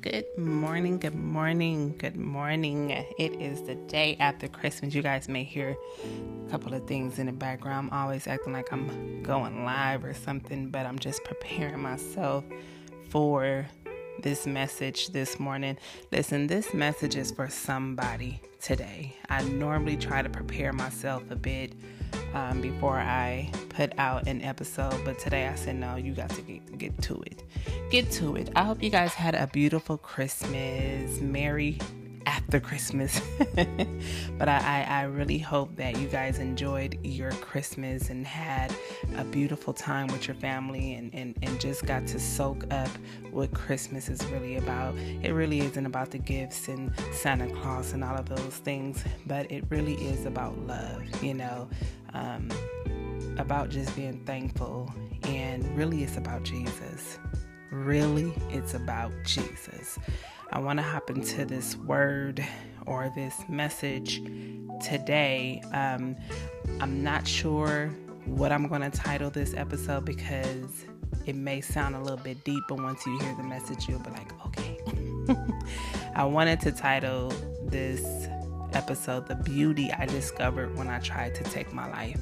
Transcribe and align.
Good 0.00 0.26
morning, 0.36 0.98
good 0.98 1.14
morning, 1.14 1.94
good 1.96 2.16
morning. 2.16 2.90
It 2.90 3.32
is 3.40 3.62
the 3.62 3.74
day 3.74 4.16
after 4.18 4.48
Christmas. 4.48 4.94
You 4.94 5.02
guys 5.02 5.28
may 5.28 5.44
hear 5.44 5.76
a 6.46 6.50
couple 6.50 6.74
of 6.74 6.86
things 6.86 7.18
in 7.18 7.26
the 7.26 7.32
background. 7.32 7.90
I'm 7.92 7.98
always 7.98 8.26
acting 8.26 8.52
like 8.52 8.72
I'm 8.72 9.22
going 9.22 9.64
live 9.64 10.04
or 10.04 10.14
something, 10.14 10.70
but 10.70 10.86
I'm 10.86 10.98
just 10.98 11.22
preparing 11.24 11.80
myself 11.80 12.44
for 13.10 13.66
this 14.22 14.46
message 14.46 15.08
this 15.08 15.38
morning. 15.38 15.76
Listen, 16.12 16.46
this 16.46 16.74
message 16.74 17.16
is 17.16 17.30
for 17.30 17.48
somebody 17.48 18.40
today. 18.60 19.14
I 19.28 19.42
normally 19.44 19.96
try 19.96 20.22
to 20.22 20.28
prepare 20.28 20.72
myself 20.72 21.22
a 21.30 21.36
bit 21.36 21.74
um, 22.34 22.60
before 22.60 22.98
I 22.98 23.50
put 23.68 23.92
out 23.98 24.26
an 24.26 24.42
episode, 24.42 25.04
but 25.04 25.18
today 25.18 25.46
I 25.46 25.54
said, 25.54 25.76
no, 25.76 25.96
you 25.96 26.12
got 26.12 26.30
to 26.30 26.42
get, 26.42 26.78
get 26.78 27.02
to 27.02 27.22
it. 27.26 27.44
Get 27.90 28.10
to 28.12 28.36
it. 28.36 28.50
I 28.56 28.64
hope 28.64 28.82
you 28.82 28.90
guys 28.90 29.14
had 29.14 29.34
a 29.34 29.46
beautiful 29.46 29.96
Christmas. 29.98 31.20
Merry 31.20 31.78
after 32.28 32.60
Christmas. 32.60 33.22
but 34.38 34.48
I, 34.50 34.58
I, 34.58 34.86
I, 35.00 35.02
really 35.04 35.38
hope 35.38 35.74
that 35.76 35.98
you 35.98 36.06
guys 36.08 36.38
enjoyed 36.38 36.98
your 37.02 37.32
Christmas 37.32 38.10
and 38.10 38.26
had 38.26 38.70
a 39.16 39.24
beautiful 39.24 39.72
time 39.72 40.08
with 40.08 40.28
your 40.28 40.34
family 40.34 40.92
and, 40.92 41.12
and, 41.14 41.38
and 41.40 41.58
just 41.58 41.86
got 41.86 42.06
to 42.08 42.20
soak 42.20 42.70
up 42.70 42.90
what 43.30 43.54
Christmas 43.54 44.10
is 44.10 44.22
really 44.26 44.56
about. 44.56 44.94
It 45.22 45.32
really 45.32 45.60
isn't 45.60 45.86
about 45.86 46.10
the 46.10 46.18
gifts 46.18 46.68
and 46.68 46.92
Santa 47.12 47.48
Claus 47.48 47.94
and 47.94 48.04
all 48.04 48.16
of 48.16 48.28
those 48.28 48.58
things, 48.58 49.02
but 49.26 49.50
it 49.50 49.64
really 49.70 49.94
is 49.94 50.26
about 50.26 50.58
love, 50.66 51.02
you 51.22 51.32
know, 51.32 51.66
um, 52.12 52.50
about 53.38 53.70
just 53.70 53.96
being 53.96 54.22
thankful. 54.26 54.92
And 55.22 55.64
really, 55.74 56.02
it's 56.02 56.18
about 56.18 56.42
Jesus. 56.42 57.18
Really, 57.70 58.34
it's 58.50 58.74
about 58.74 59.12
Jesus. 59.24 59.98
I 60.50 60.60
want 60.60 60.78
to 60.78 60.82
hop 60.82 61.10
into 61.10 61.44
this 61.44 61.76
word 61.76 62.44
or 62.86 63.12
this 63.14 63.34
message 63.48 64.22
today. 64.82 65.62
Um, 65.72 66.16
I'm 66.80 67.02
not 67.02 67.28
sure 67.28 67.88
what 68.24 68.50
I'm 68.50 68.66
going 68.66 68.80
to 68.80 68.90
title 68.90 69.30
this 69.30 69.52
episode 69.54 70.06
because 70.06 70.86
it 71.26 71.36
may 71.36 71.60
sound 71.60 71.96
a 71.96 72.00
little 72.00 72.16
bit 72.16 72.42
deep, 72.44 72.62
but 72.66 72.80
once 72.80 73.04
you 73.04 73.18
hear 73.18 73.34
the 73.36 73.42
message, 73.42 73.88
you'll 73.88 74.00
be 74.00 74.10
like, 74.10 74.32
okay. 74.46 74.78
I 76.14 76.24
wanted 76.24 76.60
to 76.60 76.72
title 76.72 77.28
this 77.64 78.28
episode 78.72 79.28
The 79.28 79.34
Beauty 79.34 79.92
I 79.92 80.06
Discovered 80.06 80.76
When 80.78 80.88
I 80.88 80.98
Tried 81.00 81.34
to 81.34 81.44
Take 81.44 81.74
My 81.74 81.90
Life. 81.90 82.20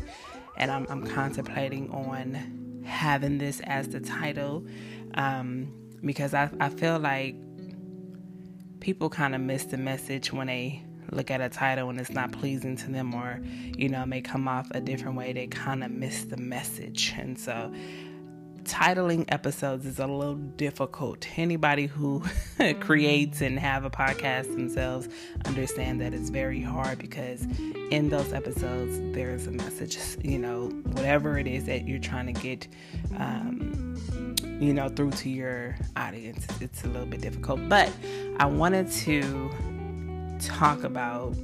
And 0.56 0.70
I'm, 0.70 0.86
I'm 0.88 1.06
contemplating 1.06 1.90
on 1.90 2.82
having 2.84 3.38
this 3.38 3.60
as 3.60 3.88
the 3.88 4.00
title 4.00 4.66
um, 5.14 5.72
because 6.04 6.34
I, 6.34 6.50
I 6.58 6.70
feel 6.70 6.98
like 6.98 7.36
people 8.86 9.10
kind 9.10 9.34
of 9.34 9.40
miss 9.40 9.64
the 9.64 9.76
message 9.76 10.32
when 10.32 10.46
they 10.46 10.80
look 11.10 11.28
at 11.28 11.40
a 11.40 11.48
title 11.48 11.90
and 11.90 11.98
it's 11.98 12.10
not 12.10 12.30
pleasing 12.30 12.76
to 12.76 12.88
them 12.88 13.12
or 13.12 13.40
you 13.76 13.88
know 13.88 14.06
may 14.06 14.20
come 14.20 14.46
off 14.46 14.68
a 14.70 14.80
different 14.80 15.16
way 15.16 15.32
they 15.32 15.48
kind 15.48 15.82
of 15.82 15.90
miss 15.90 16.22
the 16.26 16.36
message. 16.36 17.12
And 17.18 17.36
so 17.36 17.72
titling 18.62 19.24
episodes 19.26 19.86
is 19.86 19.98
a 19.98 20.06
little 20.06 20.36
difficult. 20.36 21.26
Anybody 21.36 21.86
who 21.86 22.22
creates 22.80 23.40
and 23.40 23.58
have 23.58 23.84
a 23.84 23.90
podcast 23.90 24.54
themselves 24.54 25.08
understand 25.46 26.00
that 26.00 26.14
it's 26.14 26.30
very 26.30 26.62
hard 26.62 27.00
because 27.00 27.42
in 27.90 28.08
those 28.08 28.32
episodes 28.32 29.00
there's 29.16 29.48
a 29.48 29.52
message 29.52 29.98
you 30.22 30.38
know 30.38 30.68
whatever 30.92 31.40
it 31.40 31.48
is 31.48 31.64
that 31.64 31.88
you're 31.88 31.98
trying 31.98 32.32
to 32.32 32.40
get 32.40 32.68
um, 33.18 33.85
you 34.60 34.72
know, 34.72 34.88
through 34.88 35.10
to 35.12 35.28
your 35.28 35.76
audience. 35.96 36.46
It's 36.60 36.84
a 36.84 36.88
little 36.88 37.06
bit 37.06 37.20
difficult, 37.20 37.68
but 37.68 37.92
I 38.38 38.46
wanted 38.46 38.90
to 38.92 39.50
talk 40.40 40.84
about 40.84 41.34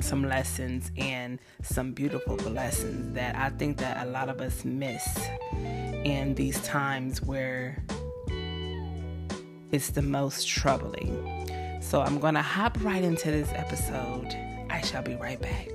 some 0.00 0.26
lessons 0.26 0.90
and 0.96 1.38
some 1.62 1.92
beautiful 1.92 2.36
lessons 2.36 3.14
that 3.14 3.36
I 3.36 3.50
think 3.50 3.78
that 3.78 4.06
a 4.06 4.10
lot 4.10 4.28
of 4.28 4.40
us 4.40 4.64
miss 4.64 5.18
in 6.04 6.34
these 6.34 6.60
times 6.62 7.22
where 7.22 7.82
it's 9.70 9.90
the 9.90 10.02
most 10.02 10.48
troubling. 10.48 11.48
So 11.80 12.00
I'm 12.00 12.18
going 12.18 12.34
to 12.34 12.42
hop 12.42 12.76
right 12.82 13.02
into 13.02 13.30
this 13.30 13.50
episode. 13.54 14.34
I 14.70 14.80
shall 14.80 15.02
be 15.02 15.14
right 15.16 15.40
back. 15.40 15.68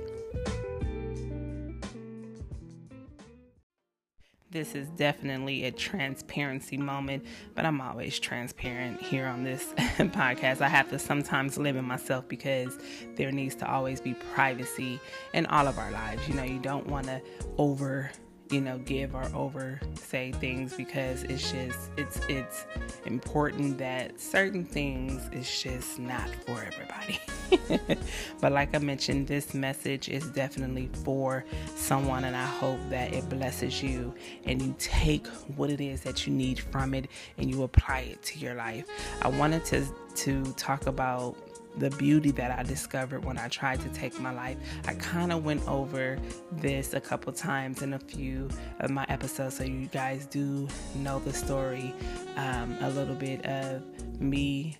This 4.50 4.74
is 4.74 4.88
definitely 4.90 5.64
a 5.64 5.72
transparency 5.72 6.76
moment, 6.76 7.24
but 7.54 7.64
I'm 7.64 7.80
always 7.80 8.18
transparent 8.18 9.00
here 9.00 9.26
on 9.26 9.42
this 9.42 9.72
podcast. 9.76 10.60
I 10.60 10.68
have 10.68 10.88
to 10.90 10.98
sometimes 10.98 11.58
limit 11.58 11.84
myself 11.84 12.28
because 12.28 12.78
there 13.16 13.32
needs 13.32 13.54
to 13.56 13.70
always 13.70 14.00
be 14.00 14.14
privacy 14.34 15.00
in 15.34 15.46
all 15.46 15.66
of 15.66 15.78
our 15.78 15.90
lives. 15.90 16.26
You 16.28 16.34
know, 16.34 16.44
you 16.44 16.60
don't 16.60 16.86
want 16.86 17.06
to 17.06 17.20
over 17.58 18.10
you 18.50 18.60
know 18.60 18.78
give 18.78 19.14
or 19.14 19.28
over 19.34 19.80
say 19.94 20.32
things 20.32 20.74
because 20.74 21.24
it's 21.24 21.50
just 21.50 21.90
it's 21.96 22.20
it's 22.28 22.66
important 23.04 23.78
that 23.78 24.20
certain 24.20 24.64
things 24.64 25.28
is 25.32 25.62
just 25.62 25.98
not 25.98 26.28
for 26.46 26.64
everybody. 26.64 27.20
But 28.40 28.52
like 28.52 28.74
i 28.74 28.78
mentioned 28.78 29.28
this 29.28 29.54
message 29.54 30.08
is 30.08 30.26
definitely 30.30 30.90
for 31.04 31.44
someone 31.74 32.24
and 32.24 32.36
i 32.36 32.44
hope 32.44 32.78
that 32.90 33.12
it 33.12 33.28
blesses 33.28 33.82
you 33.82 34.12
and 34.44 34.60
you 34.60 34.74
take 34.78 35.26
what 35.56 35.70
it 35.70 35.80
is 35.80 36.00
that 36.02 36.26
you 36.26 36.32
need 36.32 36.58
from 36.58 36.92
it 36.94 37.08
and 37.38 37.50
you 37.50 37.62
apply 37.62 38.00
it 38.00 38.22
to 38.22 38.38
your 38.38 38.54
life. 38.54 38.86
I 39.22 39.28
wanted 39.28 39.64
to 39.66 39.86
to 40.16 40.42
talk 40.54 40.86
about 40.86 41.36
the 41.76 41.90
beauty 41.90 42.30
that 42.32 42.58
I 42.58 42.62
discovered 42.62 43.24
when 43.24 43.38
I 43.38 43.48
tried 43.48 43.80
to 43.80 43.88
take 43.90 44.18
my 44.20 44.32
life. 44.32 44.56
I 44.86 44.94
kind 44.94 45.32
of 45.32 45.44
went 45.44 45.66
over 45.68 46.18
this 46.52 46.94
a 46.94 47.00
couple 47.00 47.32
times 47.32 47.82
in 47.82 47.94
a 47.94 47.98
few 47.98 48.48
of 48.80 48.90
my 48.90 49.04
episodes, 49.08 49.56
so 49.56 49.64
you 49.64 49.86
guys 49.86 50.26
do 50.26 50.68
know 50.96 51.18
the 51.20 51.32
story 51.32 51.94
um, 52.36 52.76
a 52.80 52.90
little 52.90 53.14
bit 53.14 53.44
of 53.46 53.82
me 54.20 54.78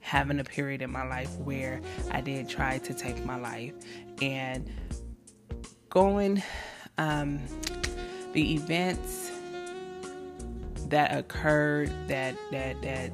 having 0.00 0.38
a 0.38 0.44
period 0.44 0.82
in 0.82 0.90
my 0.90 1.04
life 1.04 1.36
where 1.38 1.80
I 2.12 2.20
did 2.20 2.48
try 2.48 2.78
to 2.78 2.94
take 2.94 3.24
my 3.24 3.36
life 3.36 3.72
and 4.22 4.70
going 5.90 6.42
um, 6.96 7.40
the 8.32 8.54
events 8.54 9.32
that 10.88 11.16
occurred 11.16 11.90
that 12.06 12.36
that 12.52 12.80
that 12.82 13.10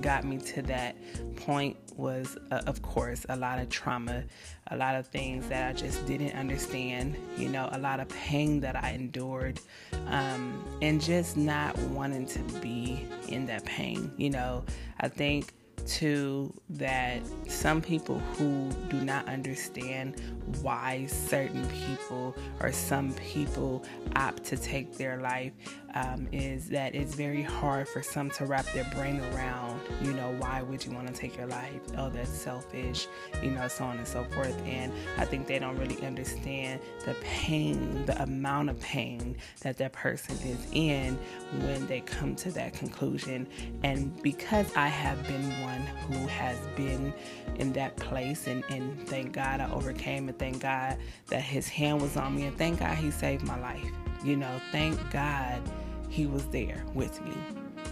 got 0.00 0.24
me 0.24 0.38
to 0.38 0.62
that 0.62 0.96
point 1.36 1.76
was, 1.98 2.36
uh, 2.50 2.62
of 2.66 2.82
course, 2.82 3.26
a 3.28 3.36
lot 3.36 3.58
of 3.58 3.68
trauma, 3.68 4.24
a 4.70 4.76
lot 4.76 4.94
of 4.94 5.06
things 5.06 5.48
that 5.48 5.68
I 5.68 5.72
just 5.72 6.06
didn't 6.06 6.34
understand, 6.34 7.16
you 7.36 7.48
know, 7.48 7.68
a 7.72 7.78
lot 7.78 8.00
of 8.00 8.08
pain 8.08 8.60
that 8.60 8.76
I 8.76 8.90
endured, 8.90 9.60
um, 10.06 10.64
and 10.80 11.00
just 11.00 11.36
not 11.36 11.76
wanting 11.78 12.26
to 12.26 12.38
be 12.60 13.06
in 13.28 13.46
that 13.46 13.64
pain. 13.64 14.12
You 14.16 14.30
know, 14.30 14.64
I 15.00 15.08
think 15.08 15.52
to 15.84 16.52
that 16.70 17.20
some 17.48 17.82
people 17.82 18.18
who 18.18 18.70
do 18.88 19.00
not 19.00 19.26
understand 19.26 20.20
why 20.60 21.06
certain 21.06 21.66
people 21.68 22.36
or 22.60 22.72
some 22.72 23.12
people 23.14 23.84
opt 24.16 24.44
to 24.44 24.56
take 24.56 24.96
their 24.96 25.20
life 25.20 25.52
um, 25.94 26.28
is 26.32 26.68
that 26.70 26.94
it's 26.94 27.14
very 27.14 27.42
hard 27.42 27.88
for 27.88 28.02
some 28.02 28.30
to 28.30 28.46
wrap 28.46 28.66
their 28.72 28.84
brain 28.94 29.20
around, 29.32 29.80
you 30.02 30.12
know, 30.12 30.34
why 30.38 30.62
would 30.62 30.84
you 30.84 30.92
want 30.92 31.06
to 31.08 31.12
take 31.12 31.36
your 31.36 31.46
life? 31.46 31.80
Oh, 31.98 32.08
that's 32.08 32.30
selfish, 32.30 33.08
you 33.42 33.50
know, 33.50 33.68
so 33.68 33.84
on 33.84 33.98
and 33.98 34.06
so 34.06 34.24
forth. 34.24 34.56
And 34.66 34.92
I 35.18 35.24
think 35.24 35.46
they 35.46 35.58
don't 35.58 35.76
really 35.76 36.04
understand 36.04 36.80
the 37.04 37.14
pain, 37.20 38.06
the 38.06 38.20
amount 38.22 38.70
of 38.70 38.80
pain 38.80 39.36
that 39.60 39.76
that 39.78 39.92
person 39.92 40.36
is 40.46 40.66
in 40.72 41.16
when 41.60 41.86
they 41.86 42.00
come 42.00 42.34
to 42.36 42.50
that 42.52 42.72
conclusion. 42.72 43.46
And 43.82 44.20
because 44.22 44.74
I 44.76 44.88
have 44.88 45.26
been 45.26 45.62
one 45.62 45.80
who 45.80 46.26
has 46.26 46.58
been 46.76 47.12
in 47.56 47.72
that 47.74 47.96
place, 47.96 48.46
and, 48.46 48.64
and 48.70 49.06
thank 49.08 49.32
God 49.32 49.60
I 49.60 49.70
overcame, 49.70 50.28
and 50.28 50.38
thank 50.38 50.60
God 50.62 50.96
that 51.28 51.42
His 51.42 51.68
hand 51.68 52.00
was 52.00 52.16
on 52.16 52.34
me, 52.34 52.44
and 52.44 52.56
thank 52.56 52.80
God 52.80 52.96
He 52.96 53.10
saved 53.10 53.44
my 53.44 53.60
life. 53.60 53.90
You 54.24 54.36
know, 54.36 54.60
thank 54.70 54.98
God 55.10 55.60
He 56.08 56.26
was 56.26 56.46
there 56.46 56.84
with 56.94 57.20
me 57.22 57.34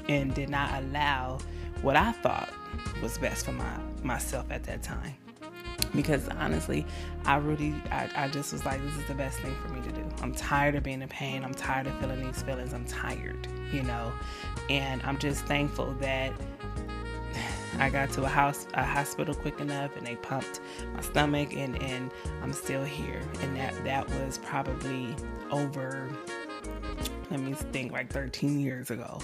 and 0.08 0.34
did 0.34 0.48
not 0.48 0.82
allow 0.82 1.38
what 1.82 1.96
I 1.96 2.12
thought 2.12 2.50
was 3.02 3.18
best 3.18 3.44
for 3.44 3.52
my 3.52 3.78
myself 4.02 4.50
at 4.50 4.64
that 4.64 4.82
time. 4.82 5.14
Because 5.94 6.28
honestly, 6.28 6.86
I 7.24 7.36
really, 7.38 7.74
I, 7.90 8.08
I 8.14 8.28
just 8.28 8.52
was 8.52 8.64
like, 8.64 8.80
this 8.80 8.96
is 8.96 9.06
the 9.06 9.14
best 9.14 9.40
thing 9.40 9.54
for 9.60 9.68
me 9.72 9.80
to 9.82 9.90
do. 9.90 10.04
I'm 10.22 10.32
tired 10.32 10.76
of 10.76 10.84
being 10.84 11.02
in 11.02 11.08
pain. 11.08 11.42
I'm 11.42 11.54
tired 11.54 11.88
of 11.88 11.98
feeling 11.98 12.24
these 12.24 12.42
feelings. 12.42 12.72
I'm 12.72 12.84
tired, 12.84 13.48
you 13.72 13.82
know, 13.82 14.12
and 14.68 15.02
I'm 15.02 15.18
just 15.18 15.44
thankful 15.46 15.92
that 16.00 16.32
I 17.80 17.90
got 17.90 18.10
to 18.12 18.24
a 18.24 18.28
house 18.28 18.66
a 18.74 18.84
hospital 18.84 19.34
quick 19.34 19.60
enough 19.60 19.96
and 19.96 20.06
they 20.06 20.16
pumped 20.16 20.60
my 20.94 21.00
stomach 21.00 21.54
and, 21.54 21.82
and 21.82 22.10
I'm 22.42 22.52
still 22.52 22.84
here. 22.84 23.22
And 23.42 23.56
that 23.56 23.84
that 23.84 24.08
was 24.10 24.38
probably 24.38 25.14
over 25.50 26.08
let 27.30 27.40
me 27.40 27.52
think, 27.52 27.92
like 27.92 28.10
13 28.12 28.58
years 28.58 28.90
ago. 28.90 29.20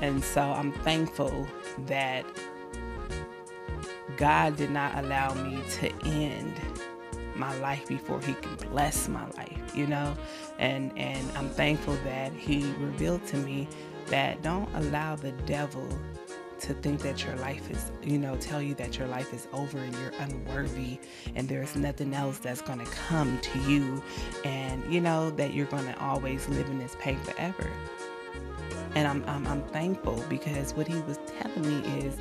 And 0.00 0.22
so 0.22 0.42
I'm 0.42 0.72
thankful 0.72 1.46
that 1.86 2.24
God 4.16 4.56
did 4.56 4.70
not 4.70 4.98
allow 4.98 5.32
me 5.34 5.62
to 5.80 5.92
end 6.04 6.60
my 7.36 7.56
life 7.58 7.86
before 7.86 8.20
he 8.20 8.34
can 8.34 8.54
bless 8.70 9.08
my 9.08 9.24
life, 9.30 9.72
you 9.74 9.86
know? 9.86 10.16
And 10.58 10.96
and 10.98 11.26
I'm 11.36 11.48
thankful 11.48 11.96
that 12.04 12.32
he 12.32 12.72
revealed 12.78 13.24
to 13.28 13.36
me 13.36 13.68
that 14.06 14.42
don't 14.42 14.68
allow 14.74 15.16
the 15.16 15.32
devil 15.32 15.88
to 16.60 16.74
think 16.74 17.00
that 17.02 17.24
your 17.24 17.36
life 17.36 17.70
is, 17.70 17.90
you 18.02 18.18
know, 18.18 18.36
tell 18.36 18.62
you 18.62 18.74
that 18.74 18.98
your 18.98 19.08
life 19.08 19.32
is 19.32 19.48
over 19.52 19.78
and 19.78 19.94
you're 19.96 20.12
unworthy 20.20 20.98
and 21.34 21.48
there's 21.48 21.76
nothing 21.76 22.14
else 22.14 22.38
that's 22.38 22.62
going 22.62 22.78
to 22.78 22.86
come 22.86 23.38
to 23.40 23.58
you 23.60 24.02
and, 24.44 24.82
you 24.92 25.00
know, 25.00 25.30
that 25.30 25.54
you're 25.54 25.66
going 25.66 25.86
to 25.86 25.98
always 26.00 26.48
live 26.48 26.68
in 26.68 26.78
this 26.78 26.96
pain 26.98 27.18
forever. 27.18 27.70
And 28.94 29.08
I'm, 29.08 29.24
I'm, 29.26 29.46
I'm 29.46 29.62
thankful 29.68 30.24
because 30.28 30.72
what 30.74 30.86
he 30.86 31.00
was 31.02 31.18
telling 31.40 31.62
me 31.62 32.06
is 32.06 32.16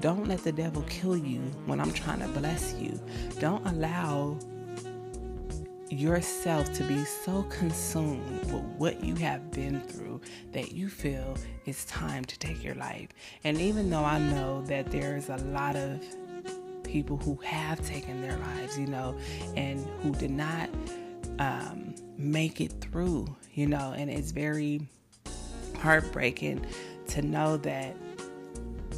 don't 0.00 0.26
let 0.28 0.44
the 0.44 0.52
devil 0.52 0.82
kill 0.82 1.16
you 1.16 1.40
when 1.66 1.80
I'm 1.80 1.92
trying 1.92 2.20
to 2.20 2.28
bless 2.28 2.74
you. 2.74 2.98
Don't 3.40 3.64
allow 3.66 4.38
yourself 5.92 6.72
to 6.72 6.84
be 6.84 7.04
so 7.04 7.42
consumed 7.44 8.40
with 8.50 8.62
what 8.78 9.04
you 9.04 9.14
have 9.16 9.50
been 9.50 9.80
through 9.82 10.20
that 10.52 10.72
you 10.72 10.88
feel 10.88 11.36
it's 11.66 11.84
time 11.84 12.24
to 12.24 12.38
take 12.38 12.64
your 12.64 12.74
life. 12.74 13.08
And 13.44 13.60
even 13.60 13.90
though 13.90 14.04
I 14.04 14.18
know 14.18 14.62
that 14.62 14.90
there's 14.90 15.28
a 15.28 15.36
lot 15.36 15.76
of 15.76 16.02
people 16.82 17.18
who 17.18 17.36
have 17.44 17.84
taken 17.86 18.22
their 18.22 18.36
lives, 18.38 18.78
you 18.78 18.86
know, 18.86 19.16
and 19.54 19.86
who 20.02 20.12
did 20.12 20.30
not 20.30 20.70
um, 21.38 21.94
make 22.16 22.60
it 22.60 22.72
through, 22.80 23.26
you 23.52 23.66
know, 23.66 23.92
and 23.94 24.10
it's 24.10 24.32
very 24.32 24.80
heartbreaking 25.78 26.64
to 27.08 27.20
know 27.20 27.56
that 27.58 27.94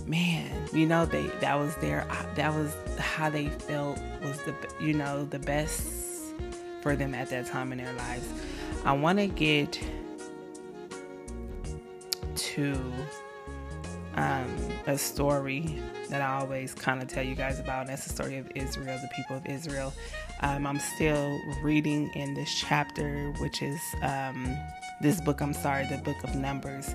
man 0.06 0.68
you 0.74 0.84
know 0.84 1.06
they 1.06 1.22
that 1.40 1.58
was 1.58 1.74
their 1.76 2.06
that 2.34 2.52
was 2.52 2.76
how 2.98 3.30
they 3.30 3.48
felt 3.48 3.98
was 4.22 4.38
the 4.42 4.54
you 4.78 4.92
know 4.92 5.24
the 5.24 5.38
best 5.38 6.03
for 6.84 6.94
them 6.94 7.14
at 7.14 7.30
that 7.30 7.46
time 7.46 7.72
in 7.72 7.78
their 7.78 7.94
lives. 7.94 8.28
I 8.84 8.92
want 8.92 9.18
to 9.18 9.26
get 9.26 9.82
to 12.34 12.92
um, 14.16 14.54
a 14.86 14.98
story 14.98 15.80
that 16.10 16.20
I 16.20 16.40
always 16.40 16.74
kind 16.74 17.00
of 17.00 17.08
tell 17.08 17.24
you 17.24 17.34
guys 17.34 17.58
about. 17.58 17.80
And 17.80 17.88
that's 17.88 18.04
the 18.04 18.12
story 18.12 18.36
of 18.36 18.52
Israel, 18.54 18.98
the 19.00 19.08
people 19.16 19.34
of 19.34 19.46
Israel. 19.46 19.94
Um, 20.42 20.66
I'm 20.66 20.78
still 20.78 21.40
reading 21.62 22.10
in 22.14 22.34
this 22.34 22.54
chapter, 22.54 23.32
which 23.38 23.62
is 23.62 23.80
um, 24.02 24.54
this 25.00 25.22
book, 25.22 25.40
I'm 25.40 25.54
sorry, 25.54 25.86
the 25.86 25.96
book 25.96 26.22
of 26.22 26.36
Numbers. 26.36 26.94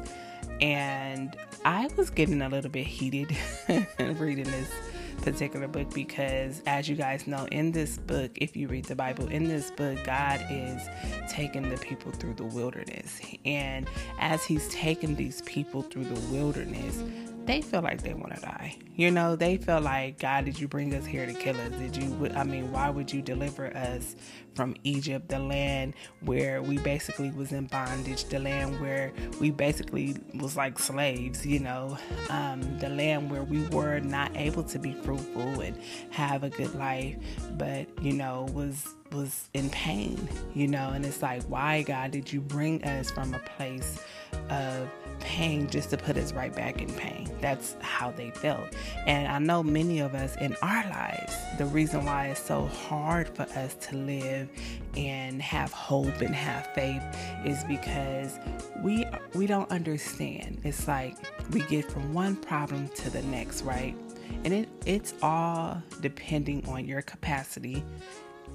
And 0.61 1.35
I 1.65 1.89
was 1.97 2.11
getting 2.11 2.43
a 2.43 2.49
little 2.49 2.69
bit 2.69 2.85
heated 2.85 3.35
reading 3.99 4.45
this 4.45 4.71
particular 5.19 5.67
book 5.67 5.93
because, 5.93 6.61
as 6.65 6.89
you 6.89 6.95
guys 6.95 7.27
know, 7.27 7.45
in 7.51 7.71
this 7.71 7.97
book, 7.97 8.31
if 8.35 8.55
you 8.55 8.67
read 8.67 8.85
the 8.85 8.95
Bible, 8.95 9.27
in 9.27 9.47
this 9.47 9.71
book, 9.71 10.03
God 10.03 10.45
is 10.49 10.87
taking 11.29 11.69
the 11.69 11.77
people 11.77 12.11
through 12.11 12.33
the 12.33 12.45
wilderness. 12.45 13.19
And 13.45 13.87
as 14.19 14.43
He's 14.43 14.67
taking 14.69 15.15
these 15.15 15.41
people 15.43 15.81
through 15.81 16.05
the 16.05 16.19
wilderness, 16.33 17.03
they 17.45 17.61
feel 17.61 17.81
like 17.81 18.01
they 18.01 18.13
want 18.13 18.35
to 18.35 18.41
die. 18.41 18.77
You 18.95 19.11
know, 19.11 19.35
they 19.35 19.57
feel 19.57 19.81
like, 19.81 20.19
God, 20.19 20.45
did 20.45 20.59
you 20.59 20.67
bring 20.67 20.93
us 20.93 21.05
here 21.05 21.25
to 21.25 21.33
kill 21.33 21.55
us? 21.55 21.71
Did 21.79 21.97
you, 21.97 22.29
I 22.35 22.43
mean, 22.43 22.71
why 22.71 22.89
would 22.89 23.11
you 23.11 23.21
deliver 23.21 23.75
us 23.75 24.15
from 24.55 24.75
Egypt, 24.83 25.29
the 25.29 25.39
land 25.39 25.93
where 26.21 26.61
we 26.61 26.77
basically 26.79 27.31
was 27.31 27.51
in 27.51 27.65
bondage, 27.67 28.25
the 28.25 28.39
land 28.39 28.79
where 28.81 29.13
we 29.39 29.51
basically 29.51 30.17
was 30.35 30.57
like 30.57 30.77
slaves, 30.77 31.45
you 31.45 31.59
know, 31.59 31.97
um, 32.29 32.61
the 32.79 32.89
land 32.89 33.31
where 33.31 33.43
we 33.43 33.65
were 33.67 33.99
not 33.99 34.35
able 34.35 34.63
to 34.63 34.77
be 34.77 34.93
fruitful 34.93 35.61
and 35.61 35.77
have 36.09 36.43
a 36.43 36.49
good 36.49 36.75
life, 36.75 37.15
but, 37.57 37.87
you 38.03 38.13
know, 38.13 38.47
was 38.53 38.95
was 39.11 39.49
in 39.55 39.69
pain, 39.71 40.29
you 40.53 40.67
know, 40.67 40.89
and 40.89 41.03
it's 41.03 41.21
like, 41.21 41.41
why, 41.43 41.81
God, 41.81 42.11
did 42.11 42.31
you 42.31 42.41
bring 42.41 42.83
us 42.83 43.09
from 43.09 43.33
a 43.33 43.39
place 43.39 44.03
of 44.49 44.87
pain 45.19 45.67
just 45.69 45.89
to 45.91 45.97
put 45.97 46.17
us 46.17 46.33
right 46.33 46.53
back 46.55 46.81
in 46.81 46.91
pain. 46.93 47.29
That's 47.41 47.75
how 47.81 48.11
they 48.11 48.31
felt. 48.31 48.75
And 49.05 49.27
I 49.27 49.39
know 49.39 49.63
many 49.63 49.99
of 49.99 50.15
us 50.15 50.35
in 50.37 50.55
our 50.61 50.83
lives, 50.89 51.33
the 51.57 51.65
reason 51.65 52.05
why 52.05 52.27
it's 52.27 52.41
so 52.41 52.65
hard 52.65 53.29
for 53.29 53.43
us 53.43 53.75
to 53.75 53.95
live 53.95 54.49
and 54.95 55.41
have 55.41 55.71
hope 55.71 56.21
and 56.21 56.33
have 56.35 56.67
faith 56.73 57.03
is 57.45 57.63
because 57.65 58.39
we 58.81 59.05
we 59.33 59.47
don't 59.47 59.69
understand. 59.71 60.59
It's 60.63 60.87
like 60.87 61.15
we 61.51 61.61
get 61.61 61.89
from 61.91 62.13
one 62.13 62.35
problem 62.35 62.89
to 62.89 63.09
the 63.09 63.21
next, 63.23 63.63
right? 63.63 63.95
And 64.43 64.53
it, 64.53 64.69
it's 64.85 65.13
all 65.21 65.81
depending 66.01 66.67
on 66.67 66.85
your 66.85 67.01
capacity 67.01 67.83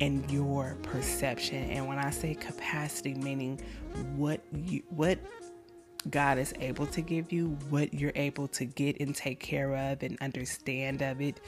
and 0.01 0.29
your 0.31 0.77
perception. 0.83 1.71
And 1.71 1.87
when 1.87 1.99
I 1.99 2.11
say 2.11 2.35
capacity, 2.35 3.15
meaning 3.15 3.61
what 4.17 4.41
you 4.53 4.83
what 4.91 5.19
God 6.11 6.39
is 6.39 6.53
able 6.61 6.87
to 6.89 7.01
give 7.01 7.33
you, 7.33 7.57
what 7.71 7.95
you're 7.95 8.13
able 8.15 8.49
to 8.49 8.65
get 8.65 9.01
and 9.01 9.15
take 9.15 9.41
care 9.41 9.75
of 9.75 10.03
and 10.03 10.19
understand 10.21 11.03
of 11.03 11.21
it. 11.21 11.41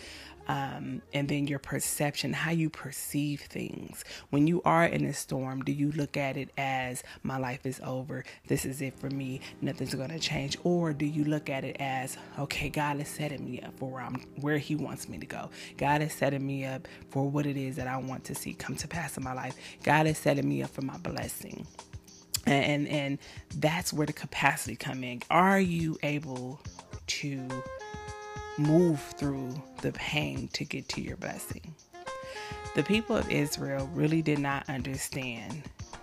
Um, 0.48 1.02
and 1.12 1.28
then 1.28 1.46
your 1.48 1.58
perception, 1.58 2.32
how 2.32 2.52
you 2.52 2.70
perceive 2.70 3.40
things. 3.40 4.04
When 4.30 4.46
you 4.46 4.62
are 4.62 4.84
in 4.84 5.04
a 5.04 5.12
storm, 5.12 5.62
do 5.62 5.72
you 5.72 5.90
look 5.92 6.16
at 6.16 6.36
it 6.36 6.50
as 6.56 7.02
my 7.22 7.36
life 7.36 7.66
is 7.66 7.80
over? 7.84 8.24
This 8.46 8.64
is 8.64 8.80
it 8.80 8.98
for 8.98 9.10
me. 9.10 9.40
Nothing's 9.60 9.94
going 9.94 10.10
to 10.10 10.18
change. 10.18 10.56
Or 10.62 10.92
do 10.92 11.04
you 11.04 11.24
look 11.24 11.50
at 11.50 11.64
it 11.64 11.76
as, 11.80 12.16
okay, 12.38 12.68
God 12.68 13.00
is 13.00 13.08
setting 13.08 13.44
me 13.44 13.60
up 13.60 13.76
for 13.76 13.90
where, 13.90 14.02
I'm, 14.02 14.20
where 14.40 14.58
He 14.58 14.76
wants 14.76 15.08
me 15.08 15.18
to 15.18 15.26
go. 15.26 15.50
God 15.76 16.00
is 16.00 16.12
setting 16.12 16.46
me 16.46 16.64
up 16.64 16.86
for 17.10 17.28
what 17.28 17.46
it 17.46 17.56
is 17.56 17.76
that 17.76 17.88
I 17.88 17.96
want 17.96 18.24
to 18.24 18.34
see 18.34 18.54
come 18.54 18.76
to 18.76 18.88
pass 18.88 19.16
in 19.16 19.24
my 19.24 19.32
life. 19.32 19.56
God 19.82 20.06
is 20.06 20.18
setting 20.18 20.48
me 20.48 20.62
up 20.62 20.70
for 20.70 20.82
my 20.82 20.96
blessing 20.98 21.66
and 22.46 22.88
and 22.88 23.18
that's 23.56 23.92
where 23.92 24.06
the 24.06 24.12
capacity 24.12 24.76
come 24.76 25.04
in. 25.04 25.22
Are 25.30 25.60
you 25.60 25.98
able 26.02 26.60
to 27.08 27.48
move 28.58 29.00
through 29.00 29.62
the 29.82 29.92
pain 29.92 30.48
to 30.54 30.64
get 30.64 30.88
to 30.90 31.00
your 31.00 31.16
blessing? 31.16 31.74
The 32.74 32.82
people 32.82 33.16
of 33.16 33.30
israel 33.30 33.88
really 33.94 34.22
did 34.22 34.38
not 34.38 34.68
understand 34.68 35.62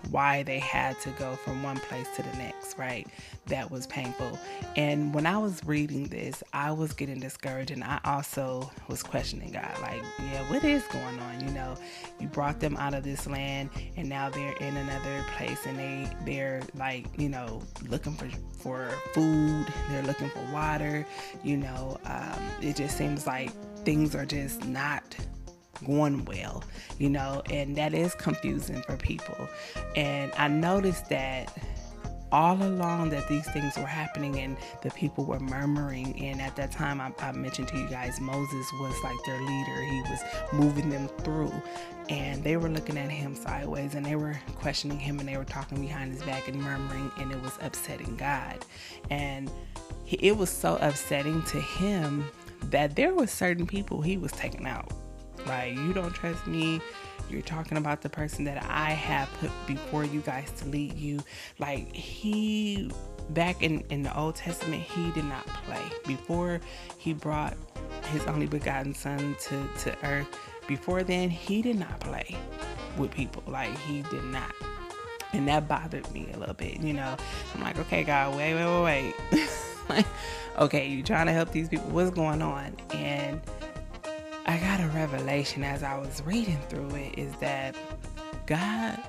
why 0.09 0.43
they 0.43 0.59
had 0.59 0.99
to 1.01 1.09
go 1.11 1.35
from 1.35 1.63
one 1.63 1.77
place 1.77 2.07
to 2.15 2.23
the 2.23 2.37
next, 2.37 2.77
right? 2.77 3.07
That 3.47 3.69
was 3.69 3.87
painful. 3.87 4.39
And 4.75 5.13
when 5.13 5.25
I 5.25 5.37
was 5.37 5.61
reading 5.65 6.07
this, 6.07 6.43
I 6.53 6.71
was 6.71 6.93
getting 6.93 7.19
discouraged 7.19 7.71
and 7.71 7.83
I 7.83 7.99
also 8.05 8.71
was 8.87 9.03
questioning 9.03 9.51
God, 9.51 9.75
like, 9.81 10.01
yeah, 10.31 10.41
what 10.49 10.63
is 10.63 10.83
going 10.87 11.19
on? 11.19 11.47
You 11.47 11.53
know, 11.53 11.75
you 12.19 12.27
brought 12.27 12.59
them 12.59 12.77
out 12.77 12.93
of 12.93 13.03
this 13.03 13.27
land 13.27 13.69
and 13.97 14.07
now 14.07 14.29
they're 14.29 14.55
in 14.57 14.77
another 14.77 15.23
place 15.35 15.65
and 15.65 15.77
they 15.77 16.09
they're 16.25 16.61
like, 16.75 17.05
you 17.17 17.29
know, 17.29 17.61
looking 17.87 18.13
for 18.13 18.27
for 18.57 18.89
food, 19.13 19.65
they're 19.89 20.03
looking 20.03 20.29
for 20.29 20.43
water, 20.53 21.05
you 21.43 21.57
know, 21.57 21.97
um, 22.05 22.39
it 22.61 22.75
just 22.75 22.97
seems 22.97 23.27
like 23.27 23.51
things 23.83 24.15
are 24.15 24.25
just 24.25 24.65
not 24.65 25.03
going 25.83 26.25
well, 26.25 26.63
you 26.97 27.09
know, 27.09 27.41
and 27.49 27.75
that 27.75 27.93
is 27.93 28.15
confusing 28.15 28.81
for 28.83 28.97
people. 28.97 29.47
And 29.95 30.31
I 30.37 30.47
noticed 30.47 31.09
that 31.09 31.55
all 32.33 32.61
along 32.63 33.11
that 33.11 33.27
these 33.27 33.47
things 33.51 33.77
were 33.77 33.85
happening 33.85 34.39
and 34.39 34.57
the 34.81 34.89
people 34.89 35.23
were 35.23 35.39
murmuring. 35.39 36.19
And 36.25 36.41
at 36.41 36.55
that 36.55 36.71
time 36.71 36.99
I, 36.99 37.13
I, 37.19 37.31
mentioned 37.31 37.67
to 37.69 37.77
you 37.77 37.87
guys 37.87 38.19
moses 38.19 38.67
was 38.79 38.95
like 39.03 39.15
their 39.25 39.39
leader. 39.39 39.81
He 39.83 40.01
was 40.09 40.19
moving 40.51 40.89
them 40.89 41.07
through. 41.19 41.53
And 42.09 42.43
they 42.43 42.57
were 42.57 42.69
looking 42.69 42.97
at 42.97 43.09
him 43.09 43.35
sideways 43.35 43.93
and 43.93 44.03
they 44.03 44.15
were 44.15 44.37
questioning 44.55 44.99
him 44.99 45.19
and 45.19 45.29
they 45.29 45.37
were 45.37 45.45
talking 45.45 45.79
behind 45.79 46.11
his 46.11 46.23
back 46.23 46.47
and 46.47 46.59
murmuring 46.59 47.11
and 47.19 47.31
it 47.31 47.41
was 47.41 47.57
upsetting 47.61 48.17
god. 48.17 48.65
And 49.11 49.51
he, 50.03 50.17
it 50.17 50.35
was 50.35 50.49
so 50.49 50.77
upsetting 50.81 51.43
to 51.43 51.61
him 51.61 52.27
that 52.63 52.95
there 52.95 53.13
were 53.13 53.27
certain 53.27 53.67
people 53.67 54.01
he 54.01 54.17
was 54.17 54.31
taking 54.31 54.65
out 54.65 54.91
like, 55.45 55.75
you 55.75 55.93
don't 55.93 56.13
trust 56.13 56.45
me. 56.47 56.81
You're 57.29 57.41
talking 57.41 57.77
about 57.77 58.01
the 58.01 58.09
person 58.09 58.43
that 58.45 58.63
I 58.69 58.91
have 58.91 59.31
put 59.39 59.51
before 59.65 60.03
you 60.03 60.21
guys 60.21 60.51
to 60.57 60.67
lead 60.67 60.93
you. 60.97 61.19
Like, 61.59 61.93
he, 61.93 62.91
back 63.29 63.63
in, 63.63 63.83
in 63.89 64.03
the 64.03 64.17
Old 64.17 64.35
Testament, 64.35 64.83
he 64.83 65.11
did 65.11 65.25
not 65.25 65.45
play. 65.45 65.81
Before 66.05 66.59
he 66.97 67.13
brought 67.13 67.55
his 68.11 68.23
only 68.25 68.45
begotten 68.45 68.93
son 68.93 69.35
to, 69.41 69.67
to 69.79 69.95
earth, 70.05 70.27
before 70.67 71.03
then, 71.03 71.29
he 71.29 71.61
did 71.61 71.77
not 71.77 71.99
play 71.99 72.35
with 72.97 73.11
people. 73.11 73.43
Like, 73.47 73.77
he 73.79 74.01
did 74.03 74.23
not. 74.25 74.53
And 75.33 75.47
that 75.47 75.67
bothered 75.67 76.09
me 76.13 76.29
a 76.33 76.37
little 76.37 76.53
bit, 76.53 76.79
you 76.79 76.93
know. 76.93 77.15
I'm 77.55 77.61
like, 77.61 77.79
okay, 77.79 78.03
God, 78.03 78.35
wait, 78.35 78.53
wait, 78.53 78.65
wait, 78.65 79.15
wait. 79.31 79.49
like, 79.89 80.05
okay, 80.59 80.87
you 80.87 81.01
trying 81.01 81.25
to 81.25 81.33
help 81.33 81.51
these 81.51 81.69
people. 81.69 81.89
What's 81.89 82.11
going 82.11 82.41
on? 82.41 82.75
And 82.91 83.41
I 84.45 84.57
got 84.57 84.81
a 84.81 84.87
revelation 84.87 85.63
as 85.63 85.83
I 85.83 85.97
was 85.97 86.21
reading 86.25 86.59
through 86.67 86.89
it 86.95 87.17
is 87.17 87.33
that 87.37 87.75
God 88.45 88.99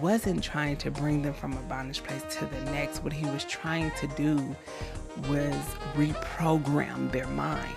wasn't 0.00 0.42
trying 0.42 0.78
to 0.78 0.90
bring 0.90 1.20
them 1.20 1.34
from 1.34 1.52
a 1.52 1.60
bondage 1.62 2.02
place 2.02 2.22
to 2.38 2.46
the 2.46 2.60
next. 2.72 3.04
What 3.04 3.12
he 3.12 3.26
was 3.26 3.44
trying 3.44 3.90
to 4.00 4.06
do 4.08 4.36
was 5.28 5.54
reprogram 5.94 7.10
their 7.12 7.26
mind, 7.28 7.74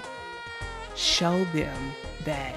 show 0.96 1.44
them 1.46 1.92
that 2.24 2.56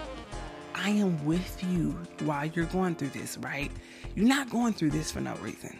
I 0.76 0.90
am 0.90 1.24
with 1.24 1.64
you 1.64 1.96
while 2.20 2.46
you're 2.46 2.66
going 2.66 2.94
through 2.94 3.08
this, 3.08 3.36
right? 3.38 3.72
You're 4.14 4.28
not 4.28 4.48
going 4.48 4.74
through 4.74 4.90
this 4.90 5.10
for 5.10 5.20
no 5.20 5.34
reason. 5.36 5.76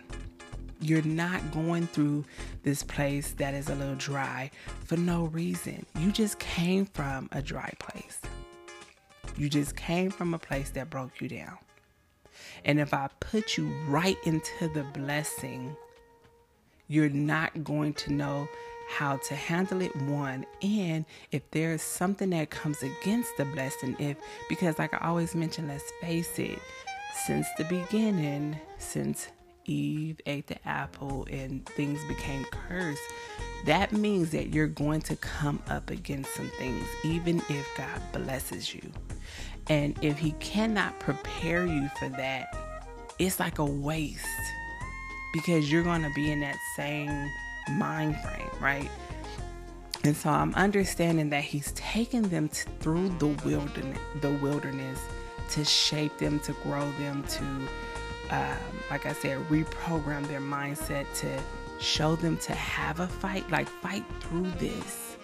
You're 0.84 1.00
not 1.00 1.50
going 1.50 1.86
through 1.86 2.26
this 2.62 2.82
place 2.82 3.32
that 3.38 3.54
is 3.54 3.70
a 3.70 3.74
little 3.74 3.94
dry 3.94 4.50
for 4.84 4.98
no 4.98 5.24
reason. 5.24 5.86
You 5.98 6.12
just 6.12 6.38
came 6.38 6.84
from 6.84 7.30
a 7.32 7.40
dry 7.40 7.72
place. 7.78 8.20
You 9.38 9.48
just 9.48 9.76
came 9.76 10.10
from 10.10 10.34
a 10.34 10.38
place 10.38 10.68
that 10.70 10.90
broke 10.90 11.22
you 11.22 11.28
down. 11.30 11.56
And 12.66 12.78
if 12.78 12.92
I 12.92 13.08
put 13.18 13.56
you 13.56 13.72
right 13.88 14.18
into 14.26 14.68
the 14.68 14.84
blessing, 14.92 15.74
you're 16.88 17.08
not 17.08 17.64
going 17.64 17.94
to 17.94 18.12
know 18.12 18.46
how 18.90 19.16
to 19.16 19.34
handle 19.34 19.80
it 19.80 19.96
one 20.02 20.44
and 20.60 21.06
if 21.32 21.50
there's 21.52 21.80
something 21.80 22.28
that 22.28 22.50
comes 22.50 22.82
against 22.82 23.34
the 23.38 23.44
blessing 23.46 23.96
if 23.98 24.18
because 24.50 24.78
like 24.78 24.92
i 24.92 25.08
always 25.08 25.34
mention 25.34 25.66
let's 25.66 25.90
face 26.02 26.38
it 26.38 26.58
since 27.24 27.46
the 27.56 27.64
beginning 27.64 28.54
since 28.76 29.28
eve 29.66 30.20
ate 30.26 30.46
the 30.46 30.68
apple 30.68 31.26
and 31.30 31.64
things 31.66 32.02
became 32.04 32.44
cursed 32.44 33.02
that 33.66 33.92
means 33.92 34.30
that 34.30 34.50
you're 34.50 34.66
going 34.66 35.00
to 35.00 35.16
come 35.16 35.62
up 35.68 35.90
against 35.90 36.34
some 36.34 36.50
things 36.58 36.86
even 37.04 37.42
if 37.48 37.68
god 37.76 38.00
blesses 38.12 38.74
you 38.74 38.82
and 39.68 39.98
if 40.02 40.18
he 40.18 40.32
cannot 40.32 40.98
prepare 41.00 41.66
you 41.66 41.88
for 41.98 42.08
that 42.10 42.56
it's 43.18 43.38
like 43.38 43.58
a 43.58 43.64
waste 43.64 44.26
because 45.34 45.70
you're 45.70 45.82
going 45.82 46.02
to 46.02 46.12
be 46.14 46.30
in 46.30 46.40
that 46.40 46.56
same 46.76 47.30
mind 47.72 48.16
frame, 48.20 48.48
right? 48.60 48.90
And 50.04 50.16
so 50.16 50.30
I'm 50.30 50.54
understanding 50.54 51.30
that 51.30 51.42
he's 51.42 51.72
taking 51.72 52.22
them 52.22 52.48
to, 52.48 52.70
through 52.80 53.08
the 53.18 53.28
wilderness, 53.44 53.98
the 54.20 54.32
wilderness 54.34 55.00
to 55.50 55.64
shape 55.64 56.16
them, 56.18 56.38
to 56.40 56.52
grow 56.62 56.90
them, 56.92 57.24
to, 57.24 57.44
um, 58.34 58.78
like 58.90 59.06
I 59.06 59.12
said, 59.12 59.38
reprogram 59.48 60.26
their 60.28 60.40
mindset, 60.40 61.06
to 61.20 61.40
show 61.80 62.16
them 62.16 62.36
to 62.38 62.52
have 62.52 63.00
a 63.00 63.06
fight, 63.06 63.48
like 63.50 63.68
fight 63.68 64.04
through 64.20 64.50
this 64.52 65.14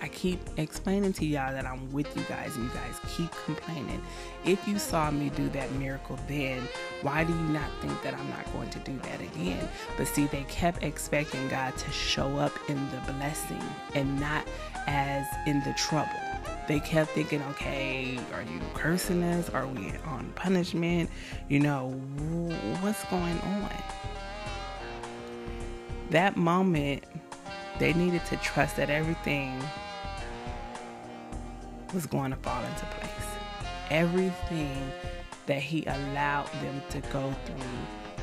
I 0.00 0.08
keep 0.08 0.40
explaining 0.56 1.12
to 1.14 1.26
y'all 1.26 1.52
that 1.52 1.66
I'm 1.66 1.90
with 1.92 2.14
you 2.16 2.22
guys 2.24 2.54
and 2.56 2.64
you 2.64 2.70
guys 2.70 3.00
keep 3.16 3.30
complaining. 3.44 4.00
If 4.44 4.66
you 4.68 4.78
saw 4.78 5.10
me 5.10 5.30
do 5.30 5.48
that 5.50 5.70
miracle 5.72 6.18
then, 6.28 6.62
why 7.02 7.24
do 7.24 7.32
you 7.32 7.48
not 7.48 7.68
think 7.80 8.00
that 8.02 8.14
I'm 8.14 8.30
not 8.30 8.50
going 8.52 8.70
to 8.70 8.78
do 8.80 8.96
that 8.98 9.20
again? 9.20 9.68
But 9.96 10.06
see, 10.06 10.26
they 10.26 10.44
kept 10.44 10.82
expecting 10.84 11.48
God 11.48 11.76
to 11.76 11.90
show 11.90 12.36
up 12.38 12.52
in 12.68 12.76
the 12.90 13.12
blessing 13.12 13.62
and 13.94 14.18
not 14.20 14.46
as 14.86 15.26
in 15.46 15.60
the 15.64 15.74
trouble. 15.74 16.27
They 16.68 16.80
kept 16.80 17.12
thinking, 17.12 17.42
okay, 17.52 18.20
are 18.34 18.42
you 18.42 18.60
cursing 18.74 19.22
us? 19.22 19.48
Are 19.48 19.66
we 19.66 19.90
on 20.04 20.30
punishment? 20.34 21.08
You 21.48 21.60
know, 21.60 21.88
what's 22.82 23.02
going 23.04 23.40
on? 23.40 23.70
That 26.10 26.36
moment, 26.36 27.04
they 27.78 27.94
needed 27.94 28.22
to 28.26 28.36
trust 28.36 28.76
that 28.76 28.90
everything 28.90 29.58
was 31.94 32.04
going 32.04 32.32
to 32.32 32.36
fall 32.36 32.62
into 32.62 32.84
place. 32.84 33.10
Everything 33.88 34.92
that 35.46 35.62
He 35.62 35.86
allowed 35.86 36.52
them 36.60 36.82
to 36.90 37.00
go 37.10 37.34
through, 37.46 38.20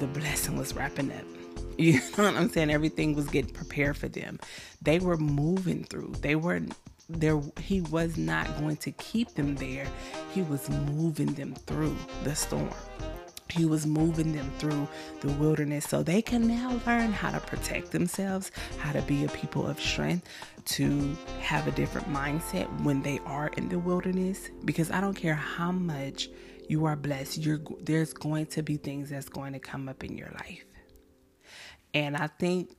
the 0.00 0.08
blessing 0.08 0.56
was 0.58 0.74
wrapping 0.74 1.12
up. 1.12 1.24
You 1.78 1.92
know 1.92 2.24
what 2.24 2.34
I'm 2.34 2.48
saying? 2.48 2.70
Everything 2.70 3.14
was 3.14 3.28
getting 3.28 3.54
prepared 3.54 3.96
for 3.96 4.08
them. 4.08 4.40
They 4.82 4.98
were 4.98 5.16
moving 5.16 5.84
through. 5.84 6.14
They 6.22 6.34
were 6.34 6.60
there 7.08 7.40
he 7.60 7.80
was 7.82 8.16
not 8.16 8.58
going 8.58 8.76
to 8.78 8.92
keep 8.92 9.34
them 9.34 9.56
there. 9.56 9.86
He 10.32 10.42
was 10.42 10.68
moving 10.68 11.32
them 11.34 11.54
through 11.54 11.96
the 12.24 12.34
storm. 12.34 12.70
He 13.50 13.64
was 13.64 13.86
moving 13.86 14.32
them 14.32 14.50
through 14.58 14.86
the 15.20 15.32
wilderness 15.32 15.86
so 15.86 16.02
they 16.02 16.20
can 16.20 16.46
now 16.46 16.78
learn 16.86 17.12
how 17.12 17.30
to 17.30 17.40
protect 17.40 17.92
themselves, 17.92 18.50
how 18.78 18.92
to 18.92 19.00
be 19.02 19.24
a 19.24 19.28
people 19.28 19.66
of 19.66 19.80
strength, 19.80 20.28
to 20.66 21.16
have 21.40 21.66
a 21.66 21.70
different 21.70 22.12
mindset 22.12 22.66
when 22.82 23.00
they 23.02 23.20
are 23.24 23.48
in 23.56 23.70
the 23.70 23.78
wilderness. 23.78 24.50
Because 24.66 24.90
I 24.90 25.00
don't 25.00 25.14
care 25.14 25.34
how 25.34 25.72
much 25.72 26.28
you 26.68 26.84
are 26.84 26.96
blessed, 26.96 27.38
you're, 27.38 27.60
there's 27.80 28.12
going 28.12 28.46
to 28.46 28.62
be 28.62 28.76
things 28.76 29.08
that's 29.08 29.30
going 29.30 29.54
to 29.54 29.58
come 29.58 29.88
up 29.88 30.04
in 30.04 30.18
your 30.18 30.30
life. 30.32 30.64
And 31.94 32.14
I 32.14 32.26
think 32.26 32.76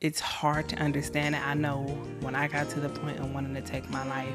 it's 0.00 0.20
hard 0.20 0.68
to 0.68 0.76
understand 0.76 1.34
it. 1.34 1.46
I 1.46 1.54
know 1.54 1.82
when 2.20 2.36
I 2.36 2.46
got 2.48 2.68
to 2.70 2.80
the 2.80 2.88
point 2.88 3.18
of 3.18 3.32
wanting 3.34 3.54
to 3.54 3.60
take 3.60 3.88
my 3.90 4.06
life, 4.06 4.32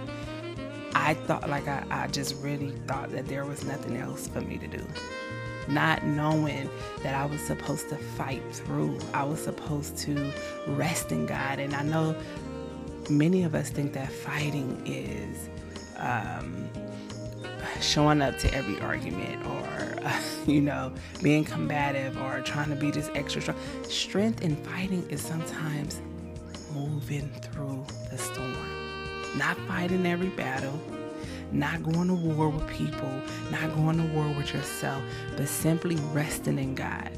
I 0.93 1.13
thought, 1.13 1.49
like, 1.49 1.67
I, 1.67 1.85
I 1.89 2.07
just 2.07 2.35
really 2.43 2.71
thought 2.87 3.11
that 3.11 3.27
there 3.27 3.45
was 3.45 3.63
nothing 3.63 3.97
else 3.97 4.27
for 4.27 4.41
me 4.41 4.57
to 4.57 4.67
do. 4.67 4.85
Not 5.69 6.05
knowing 6.05 6.69
that 7.01 7.15
I 7.15 7.25
was 7.25 7.41
supposed 7.41 7.87
to 7.89 7.95
fight 7.95 8.43
through, 8.51 8.99
I 9.13 9.23
was 9.23 9.41
supposed 9.41 9.97
to 9.99 10.31
rest 10.67 11.11
in 11.11 11.25
God. 11.25 11.59
And 11.59 11.73
I 11.73 11.83
know 11.83 12.15
many 13.09 13.43
of 13.43 13.55
us 13.55 13.69
think 13.69 13.93
that 13.93 14.11
fighting 14.11 14.81
is 14.85 15.49
um, 15.97 16.67
showing 17.83 18.21
up 18.21 18.37
to 18.39 18.53
every 18.53 18.79
argument 18.81 19.45
or, 19.45 20.11
you 20.51 20.61
know, 20.61 20.91
being 21.21 21.43
combative 21.43 22.17
or 22.21 22.41
trying 22.41 22.69
to 22.69 22.75
be 22.75 22.91
this 22.91 23.09
extra 23.15 23.41
strong. 23.41 23.57
Strength 23.83 24.41
in 24.41 24.55
fighting 24.57 25.07
is 25.09 25.21
sometimes 25.21 26.01
moving 26.73 27.29
through 27.41 27.85
the 28.09 28.17
storm 28.17 28.73
not 29.35 29.57
fighting 29.67 30.05
every 30.05 30.29
battle, 30.29 30.79
not 31.51 31.83
going 31.83 32.07
to 32.07 32.13
war 32.13 32.49
with 32.49 32.67
people, 32.67 33.11
not 33.51 33.75
going 33.75 33.97
to 33.97 34.13
war 34.13 34.27
with 34.29 34.53
yourself, 34.53 35.01
but 35.35 35.47
simply 35.47 35.95
resting 36.11 36.59
in 36.59 36.75
God. 36.75 37.09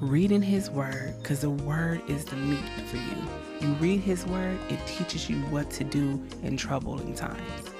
Reading 0.00 0.42
His 0.42 0.70
Word, 0.70 1.14
because 1.18 1.40
the 1.40 1.50
Word 1.50 2.02
is 2.08 2.24
the 2.24 2.36
meat 2.36 2.64
for 2.86 2.96
you. 2.96 3.16
You 3.60 3.74
read 3.74 4.00
His 4.00 4.24
Word, 4.26 4.58
it 4.68 4.78
teaches 4.86 5.28
you 5.28 5.36
what 5.46 5.70
to 5.72 5.84
do 5.84 6.22
in 6.42 6.56
troubling 6.56 7.14
times. 7.14 7.70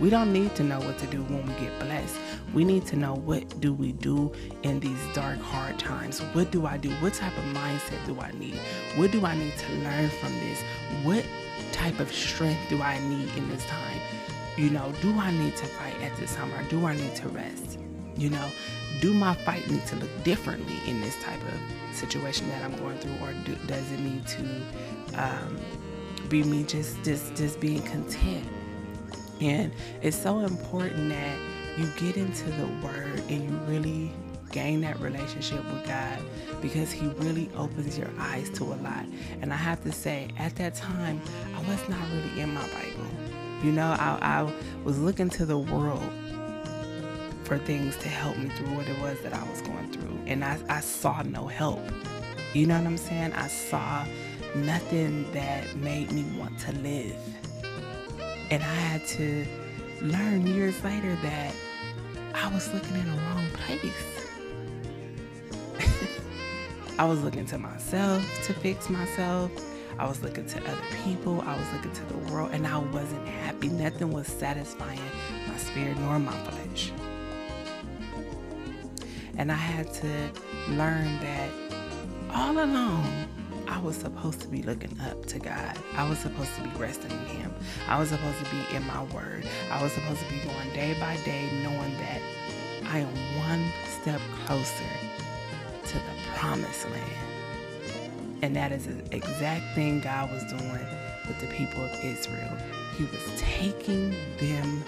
We 0.00 0.10
don't 0.10 0.32
need 0.32 0.54
to 0.56 0.62
know 0.62 0.78
what 0.78 0.98
to 0.98 1.06
do 1.06 1.22
when 1.24 1.46
we 1.46 1.54
get 1.54 1.78
blessed. 1.80 2.16
We 2.54 2.64
need 2.64 2.86
to 2.86 2.96
know 2.96 3.14
what 3.14 3.60
do 3.60 3.72
we 3.72 3.92
do 3.92 4.32
in 4.62 4.78
these 4.80 4.98
dark, 5.12 5.40
hard 5.40 5.78
times. 5.78 6.20
What 6.32 6.50
do 6.50 6.66
I 6.66 6.76
do? 6.76 6.90
What 7.00 7.14
type 7.14 7.36
of 7.36 7.44
mindset 7.44 8.04
do 8.06 8.18
I 8.20 8.30
need? 8.32 8.58
What 8.96 9.10
do 9.10 9.24
I 9.24 9.36
need 9.36 9.54
to 9.56 9.72
learn 9.78 10.08
from 10.08 10.32
this? 10.40 10.62
What 11.02 11.24
type 11.72 11.98
of 11.98 12.12
strength 12.12 12.60
do 12.68 12.80
I 12.80 13.00
need 13.08 13.28
in 13.36 13.48
this 13.48 13.64
time? 13.66 14.00
You 14.56 14.70
know, 14.70 14.92
do 15.00 15.16
I 15.18 15.32
need 15.32 15.56
to 15.56 15.66
fight 15.66 16.00
at 16.00 16.16
this 16.16 16.34
time 16.34 16.52
or 16.54 16.62
do 16.64 16.86
I 16.86 16.96
need 16.96 17.14
to 17.16 17.28
rest? 17.28 17.78
You 18.16 18.30
know, 18.30 18.50
do 19.00 19.14
my 19.14 19.34
fight 19.34 19.68
need 19.70 19.86
to 19.86 19.96
look 19.96 20.10
differently 20.24 20.76
in 20.86 21.00
this 21.00 21.20
type 21.22 21.40
of 21.42 21.96
situation 21.96 22.48
that 22.48 22.64
I'm 22.64 22.76
going 22.76 22.98
through, 22.98 23.14
or 23.22 23.32
do, 23.44 23.54
does 23.66 23.90
it 23.92 24.00
need 24.00 24.26
to 24.26 24.62
um, 25.14 25.56
be 26.28 26.42
me 26.42 26.64
just 26.64 27.02
just 27.04 27.34
just 27.36 27.60
being 27.60 27.82
content? 27.82 28.46
And 29.40 29.72
it's 30.02 30.16
so 30.16 30.40
important 30.40 31.10
that 31.10 31.38
you 31.76 31.86
get 31.96 32.16
into 32.16 32.50
the 32.50 32.66
Word 32.84 33.22
and 33.28 33.44
you 33.44 33.56
really 33.66 34.10
gain 34.50 34.80
that 34.80 34.98
relationship 35.00 35.64
with 35.72 35.86
God 35.86 36.18
because 36.60 36.90
He 36.90 37.06
really 37.06 37.50
opens 37.56 37.96
your 37.98 38.10
eyes 38.18 38.50
to 38.50 38.64
a 38.64 38.76
lot. 38.76 39.04
And 39.40 39.52
I 39.52 39.56
have 39.56 39.82
to 39.84 39.92
say, 39.92 40.28
at 40.38 40.56
that 40.56 40.74
time, 40.74 41.20
I 41.54 41.58
was 41.68 41.88
not 41.88 42.00
really 42.12 42.40
in 42.40 42.54
my 42.54 42.66
Bible. 42.68 43.06
You 43.62 43.72
know, 43.72 43.96
I, 43.98 44.18
I 44.20 44.52
was 44.84 44.98
looking 44.98 45.28
to 45.30 45.46
the 45.46 45.58
world 45.58 46.12
for 47.44 47.58
things 47.58 47.96
to 47.96 48.08
help 48.08 48.36
me 48.36 48.48
through 48.50 48.76
what 48.76 48.86
it 48.88 49.00
was 49.00 49.20
that 49.22 49.32
I 49.32 49.42
was 49.50 49.62
going 49.62 49.90
through. 49.90 50.18
And 50.26 50.44
I, 50.44 50.58
I 50.68 50.80
saw 50.80 51.22
no 51.22 51.46
help. 51.46 51.80
You 52.54 52.66
know 52.66 52.78
what 52.78 52.86
I'm 52.86 52.96
saying? 52.96 53.32
I 53.32 53.48
saw 53.48 54.04
nothing 54.54 55.30
that 55.32 55.76
made 55.76 56.12
me 56.12 56.24
want 56.38 56.58
to 56.60 56.72
live. 56.72 57.16
And 58.50 58.62
I 58.62 58.74
had 58.74 59.06
to 59.08 59.46
learn 60.00 60.46
years 60.46 60.82
later 60.82 61.14
that 61.16 61.54
I 62.34 62.52
was 62.52 62.72
looking 62.72 62.96
in 62.96 63.04
the 63.04 63.16
wrong 63.22 63.46
place. 63.66 64.28
I 66.98 67.04
was 67.04 67.22
looking 67.22 67.44
to 67.46 67.58
myself 67.58 68.24
to 68.44 68.54
fix 68.54 68.88
myself. 68.88 69.50
I 69.98 70.06
was 70.06 70.22
looking 70.22 70.46
to 70.46 70.60
other 70.60 70.80
people. 71.04 71.42
I 71.42 71.58
was 71.58 71.66
looking 71.72 71.92
to 71.92 72.04
the 72.04 72.32
world, 72.32 72.50
and 72.52 72.66
I 72.66 72.78
wasn't 72.78 73.26
happy. 73.26 73.68
Nothing 73.68 74.12
was 74.12 74.28
satisfying 74.28 75.00
my 75.48 75.56
spirit 75.56 75.98
nor 75.98 76.18
my 76.18 76.32
flesh. 76.32 76.92
And 79.36 79.52
I 79.52 79.56
had 79.56 79.92
to 79.94 80.30
learn 80.70 81.20
that 81.20 81.50
all 82.32 82.58
along, 82.58 83.26
I 83.68 83.78
was 83.80 83.96
supposed 83.96 84.40
to 84.40 84.48
be 84.48 84.62
looking 84.62 84.98
up 85.00 85.26
to 85.26 85.38
God. 85.38 85.78
I 85.94 86.08
was 86.08 86.18
supposed 86.18 86.54
to 86.56 86.62
be 86.62 86.70
resting 86.78 87.10
in 87.10 87.26
Him. 87.26 87.54
I 87.86 87.98
was 87.98 88.08
supposed 88.08 88.44
to 88.44 88.50
be 88.50 88.74
in 88.74 88.84
my 88.86 89.04
word. 89.04 89.46
I 89.70 89.82
was 89.82 89.92
supposed 89.92 90.20
to 90.20 90.28
be 90.28 90.40
going 90.40 90.70
day 90.72 90.96
by 90.98 91.16
day, 91.24 91.48
knowing 91.62 91.92
that 91.98 92.20
I 92.86 93.00
am 93.00 93.08
one 93.36 93.64
step 94.00 94.20
closer 94.46 94.84
to 95.86 95.94
the 95.94 96.28
promised 96.34 96.88
land. 96.90 97.28
And 98.42 98.56
that 98.56 98.72
is 98.72 98.86
the 98.86 99.14
exact 99.14 99.74
thing 99.74 100.00
God 100.00 100.30
was 100.32 100.44
doing 100.44 100.86
with 101.26 101.38
the 101.40 101.48
people 101.48 101.84
of 101.84 101.92
Israel. 102.04 102.56
He 102.96 103.04
was 103.04 103.22
taking 103.36 104.10
them 104.38 104.82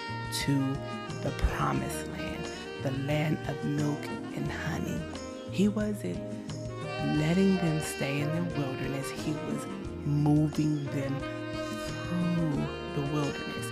to 0.45 0.77
the 1.23 1.31
promised 1.39 2.09
land, 2.13 2.49
the 2.83 2.93
land 3.07 3.39
of 3.49 3.63
milk 3.65 4.03
and 4.35 4.51
honey. 4.51 5.01
He 5.51 5.69
wasn't 5.69 6.19
letting 7.19 7.57
them 7.57 7.81
stay 7.81 8.21
in 8.21 8.29
the 8.35 8.43
wilderness, 8.59 9.11
He 9.11 9.33
was 9.33 9.67
moving 10.05 10.85
them 10.87 11.19
through 12.09 12.65
the 12.95 13.03
wilderness. 13.13 13.67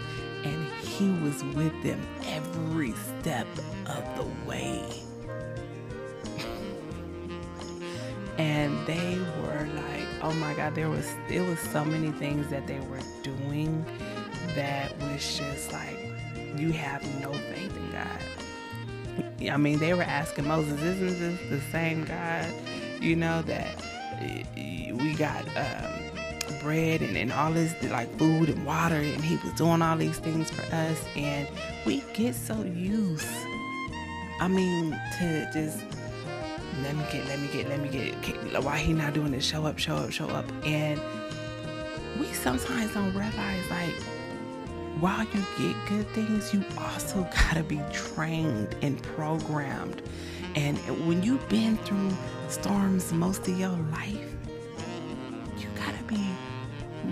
And 0.44 0.64
He 0.80 1.10
was 1.22 1.42
with 1.54 1.82
them 1.82 2.00
every 2.26 2.92
step 3.20 3.46
of 3.86 4.04
the 4.16 4.26
way. 4.48 4.82
and 8.38 8.86
they 8.86 9.18
were 9.42 9.68
like, 9.74 10.06
oh 10.22 10.32
my 10.34 10.54
God, 10.54 10.74
there 10.74 10.90
was 10.90 11.06
it 11.28 11.40
was 11.40 11.58
so 11.58 11.84
many 11.84 12.10
things 12.12 12.48
that 12.48 12.66
they 12.66 12.80
were 12.80 13.00
doing 13.22 13.84
that 14.54 14.96
was 15.00 15.38
just 15.38 15.72
like 15.72 15.98
you 16.56 16.72
have 16.72 17.02
no 17.20 17.32
faith 17.32 17.76
in 17.76 17.90
God. 17.92 19.52
I 19.52 19.56
mean, 19.56 19.78
they 19.78 19.94
were 19.94 20.02
asking 20.02 20.48
Moses, 20.48 20.80
isn't 20.82 21.18
this 21.20 21.50
the 21.50 21.60
same 21.70 22.04
God, 22.04 22.46
you 23.00 23.16
know, 23.16 23.42
that 23.42 23.82
we 24.56 25.14
got 25.14 25.44
um, 25.56 26.60
bread 26.60 27.02
and, 27.02 27.16
and 27.16 27.32
all 27.32 27.52
this 27.52 27.74
like 27.90 28.10
food 28.18 28.48
and 28.48 28.64
water 28.66 28.96
and 28.96 29.22
he 29.24 29.36
was 29.36 29.52
doing 29.54 29.80
all 29.80 29.96
these 29.96 30.18
things 30.18 30.50
for 30.50 30.62
us 30.74 31.04
and 31.14 31.46
we 31.86 32.02
get 32.14 32.34
so 32.34 32.60
used 32.62 33.28
I 34.40 34.48
mean 34.48 34.90
to 35.18 35.50
just 35.52 35.84
let 36.82 36.94
me 36.94 37.04
get 37.10 37.26
let 37.26 37.40
me 37.40 37.48
get 37.48 37.68
let 37.68 37.80
me 37.80 37.88
get 37.88 38.62
why 38.62 38.78
he 38.78 38.92
not 38.92 39.14
doing 39.14 39.32
this? 39.32 39.44
Show 39.44 39.66
up 39.66 39.78
show 39.78 39.96
up 39.96 40.12
show 40.12 40.28
up. 40.28 40.46
And 40.64 41.00
we 42.20 42.26
sometimes 42.32 42.94
don't 42.94 43.12
realize 43.14 43.70
like 43.70 43.94
while 45.00 45.24
you 45.24 45.44
get 45.58 45.88
good 45.88 46.08
things 46.08 46.52
you 46.52 46.64
also 46.78 47.28
gotta 47.34 47.62
be 47.62 47.80
trained 47.92 48.74
and 48.82 49.02
programmed. 49.02 50.02
And 50.54 50.78
when 51.06 51.22
you've 51.22 51.46
been 51.48 51.76
through 51.78 52.10
storms 52.50 53.12
most 53.12 53.46
of 53.48 53.58
your 53.58 53.76
life, 53.92 54.34
you 55.58 55.68
gotta 55.76 56.02
be 56.04 56.24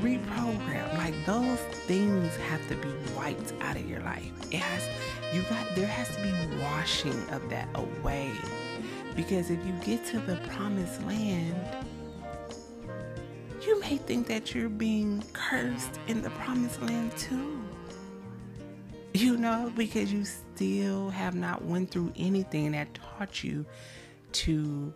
reprogrammed. 0.00 0.96
Like 0.96 1.14
those 1.24 1.58
things 1.86 2.34
have 2.36 2.66
to 2.68 2.74
be 2.76 2.88
wiped 3.16 3.52
out 3.60 3.76
of 3.76 3.88
your 3.88 4.00
life. 4.00 4.32
It 4.50 4.60
has 4.60 4.88
you 5.34 5.42
got 5.42 5.66
there 5.74 5.86
has 5.86 6.14
to 6.16 6.22
be 6.22 6.62
washing 6.62 7.28
of 7.30 7.48
that 7.50 7.68
away. 7.74 8.32
Because 9.14 9.50
if 9.50 9.64
you 9.66 9.72
get 9.84 10.04
to 10.06 10.20
the 10.20 10.36
promised 10.48 11.02
land, 11.04 11.56
you 13.62 13.80
may 13.80 13.96
think 13.96 14.26
that 14.26 14.54
you're 14.54 14.68
being 14.68 15.22
cursed 15.32 15.98
in 16.06 16.22
the 16.22 16.30
promised 16.30 16.80
land 16.82 17.16
too 17.16 17.62
you 19.16 19.36
know 19.36 19.72
because 19.76 20.12
you 20.12 20.24
still 20.24 21.08
have 21.08 21.34
not 21.34 21.64
went 21.64 21.90
through 21.90 22.12
anything 22.16 22.72
that 22.72 22.86
taught 22.94 23.42
you 23.42 23.64
to 24.32 24.92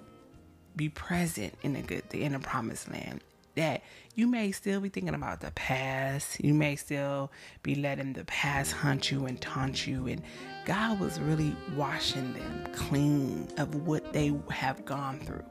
be 0.76 0.88
present 0.88 1.54
in 1.62 1.76
a 1.76 1.82
good 1.82 2.02
in 2.12 2.34
a 2.34 2.38
promised 2.38 2.90
land 2.90 3.20
that 3.56 3.82
you 4.14 4.26
may 4.26 4.52
still 4.52 4.80
be 4.80 4.88
thinking 4.88 5.14
about 5.14 5.40
the 5.40 5.50
past 5.52 6.42
you 6.42 6.54
may 6.54 6.76
still 6.76 7.30
be 7.62 7.74
letting 7.74 8.12
the 8.12 8.24
past 8.24 8.72
hunt 8.72 9.10
you 9.10 9.26
and 9.26 9.40
taunt 9.40 9.86
you 9.86 10.06
and 10.06 10.22
god 10.64 10.98
was 11.00 11.18
really 11.20 11.54
washing 11.76 12.32
them 12.34 12.66
clean 12.72 13.48
of 13.58 13.86
what 13.86 14.12
they 14.12 14.32
have 14.50 14.84
gone 14.84 15.18
through 15.20 15.44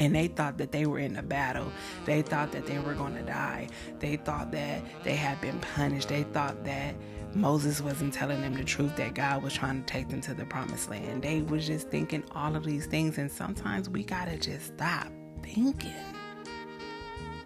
and 0.00 0.14
they 0.14 0.28
thought 0.28 0.58
that 0.58 0.72
they 0.72 0.86
were 0.86 0.98
in 0.98 1.16
a 1.16 1.22
battle. 1.22 1.70
They 2.04 2.22
thought 2.22 2.52
that 2.52 2.66
they 2.66 2.78
were 2.78 2.94
going 2.94 3.14
to 3.14 3.22
die. 3.22 3.68
They 4.00 4.16
thought 4.16 4.50
that 4.52 4.82
they 5.04 5.14
had 5.14 5.40
been 5.40 5.60
punished. 5.60 6.08
They 6.08 6.24
thought 6.24 6.64
that 6.64 6.94
Moses 7.34 7.80
wasn't 7.80 8.14
telling 8.14 8.40
them 8.40 8.54
the 8.54 8.64
truth 8.64 8.96
that 8.96 9.14
God 9.14 9.42
was 9.42 9.54
trying 9.54 9.82
to 9.82 9.86
take 9.86 10.08
them 10.08 10.20
to 10.22 10.34
the 10.34 10.44
promised 10.44 10.88
land. 10.88 11.22
They 11.22 11.42
was 11.42 11.66
just 11.66 11.88
thinking 11.88 12.22
all 12.32 12.54
of 12.54 12.64
these 12.64 12.86
things 12.86 13.18
and 13.18 13.30
sometimes 13.30 13.88
we 13.88 14.04
got 14.04 14.26
to 14.26 14.38
just 14.38 14.74
stop 14.74 15.08
thinking 15.42 15.92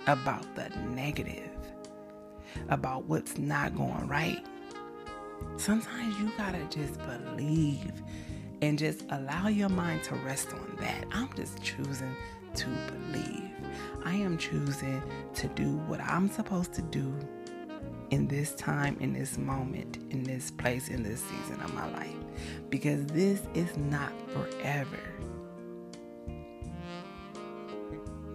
about 0.06 0.54
the 0.54 0.68
negative, 0.90 1.50
about 2.68 3.04
what's 3.04 3.38
not 3.38 3.76
going 3.76 4.06
right. 4.06 4.44
Sometimes 5.56 6.18
you 6.18 6.30
got 6.36 6.52
to 6.52 6.64
just 6.78 6.98
believe 7.06 7.92
and 8.60 8.78
just 8.78 9.04
allow 9.10 9.48
your 9.48 9.68
mind 9.68 10.02
to 10.04 10.14
rest 10.16 10.52
on 10.52 10.76
that. 10.80 11.04
I'm 11.12 11.32
just 11.34 11.62
choosing 11.62 12.14
to 12.54 12.66
believe. 12.66 13.50
I 14.04 14.14
am 14.14 14.38
choosing 14.38 15.02
to 15.34 15.48
do 15.48 15.76
what 15.86 16.00
I'm 16.00 16.28
supposed 16.28 16.72
to 16.74 16.82
do 16.82 17.14
in 18.10 18.26
this 18.26 18.54
time, 18.54 18.96
in 19.00 19.12
this 19.12 19.38
moment, 19.38 19.98
in 20.10 20.22
this 20.22 20.50
place, 20.50 20.88
in 20.88 21.02
this 21.02 21.22
season 21.22 21.60
of 21.60 21.74
my 21.74 21.90
life. 21.92 22.14
Because 22.70 23.04
this 23.06 23.42
is 23.54 23.76
not 23.76 24.12
forever. 24.32 24.98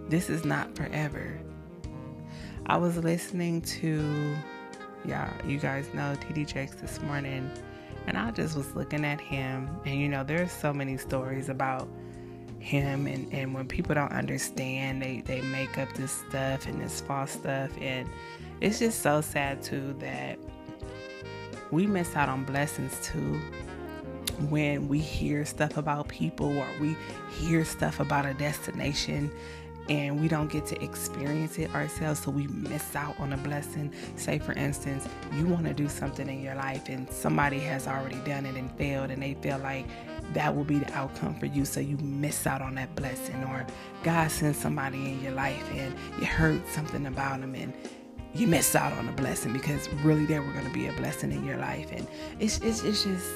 This 0.08 0.28
is 0.30 0.44
not 0.44 0.76
forever. 0.76 1.40
I 2.66 2.76
was 2.76 2.96
listening 2.98 3.62
to, 3.62 4.36
yeah, 5.04 5.32
you 5.46 5.58
guys 5.58 5.92
know 5.94 6.16
TD 6.20 6.46
Jakes 6.46 6.76
this 6.76 7.00
morning, 7.02 7.50
and 8.06 8.16
I 8.16 8.30
just 8.30 8.56
was 8.56 8.74
looking 8.74 9.04
at 9.04 9.20
him. 9.20 9.68
And 9.84 10.00
you 10.00 10.08
know, 10.08 10.24
there's 10.24 10.52
so 10.52 10.72
many 10.72 10.96
stories 10.96 11.48
about 11.48 11.88
him 12.64 13.06
and, 13.06 13.30
and 13.32 13.52
when 13.52 13.68
people 13.68 13.94
don't 13.94 14.12
understand 14.12 15.02
they, 15.02 15.20
they 15.26 15.42
make 15.42 15.76
up 15.76 15.92
this 15.94 16.24
stuff 16.26 16.66
and 16.66 16.80
this 16.80 17.02
false 17.02 17.32
stuff 17.32 17.70
and 17.78 18.08
it's 18.60 18.78
just 18.78 19.02
so 19.02 19.20
sad 19.20 19.62
too 19.62 19.94
that 20.00 20.38
we 21.70 21.86
miss 21.86 22.14
out 22.16 22.28
on 22.28 22.44
blessings 22.44 22.98
too 23.02 23.40
when 24.48 24.88
we 24.88 24.98
hear 24.98 25.44
stuff 25.44 25.76
about 25.76 26.08
people 26.08 26.56
or 26.58 26.66
we 26.80 26.96
hear 27.38 27.64
stuff 27.64 28.00
about 28.00 28.26
a 28.26 28.34
destination 28.34 29.30
and 29.88 30.20
we 30.20 30.28
don't 30.28 30.50
get 30.50 30.64
to 30.66 30.82
experience 30.82 31.58
it 31.58 31.72
ourselves, 31.74 32.20
so 32.20 32.30
we 32.30 32.46
miss 32.46 32.96
out 32.96 33.18
on 33.20 33.34
a 33.34 33.36
blessing. 33.36 33.92
Say, 34.16 34.38
for 34.38 34.52
instance, 34.52 35.06
you 35.34 35.46
want 35.46 35.66
to 35.66 35.74
do 35.74 35.88
something 35.88 36.26
in 36.26 36.42
your 36.42 36.54
life 36.54 36.88
and 36.88 37.10
somebody 37.10 37.58
has 37.60 37.86
already 37.86 38.18
done 38.20 38.46
it 38.46 38.56
and 38.56 38.70
failed, 38.78 39.10
and 39.10 39.22
they 39.22 39.34
feel 39.34 39.58
like 39.58 39.86
that 40.32 40.54
will 40.56 40.64
be 40.64 40.78
the 40.78 40.90
outcome 40.94 41.38
for 41.38 41.46
you, 41.46 41.66
so 41.66 41.80
you 41.80 41.98
miss 41.98 42.46
out 42.46 42.62
on 42.62 42.76
that 42.76 42.94
blessing. 42.96 43.36
Or 43.44 43.66
God 44.02 44.30
sends 44.30 44.58
somebody 44.58 45.12
in 45.12 45.22
your 45.22 45.32
life 45.32 45.70
and 45.72 45.94
you 46.18 46.24
heard 46.24 46.66
something 46.68 47.06
about 47.06 47.40
them 47.40 47.54
and 47.54 47.74
you 48.34 48.48
miss 48.48 48.74
out 48.74 48.92
on 48.94 49.08
a 49.08 49.12
blessing 49.12 49.52
because 49.52 49.88
really 50.02 50.26
they 50.26 50.38
were 50.40 50.52
going 50.52 50.66
to 50.66 50.72
be 50.72 50.88
a 50.88 50.92
blessing 50.92 51.32
in 51.32 51.44
your 51.44 51.56
life. 51.56 51.90
And 51.92 52.06
it's, 52.40 52.58
it's, 52.58 52.82
it's 52.82 53.04
just 53.04 53.30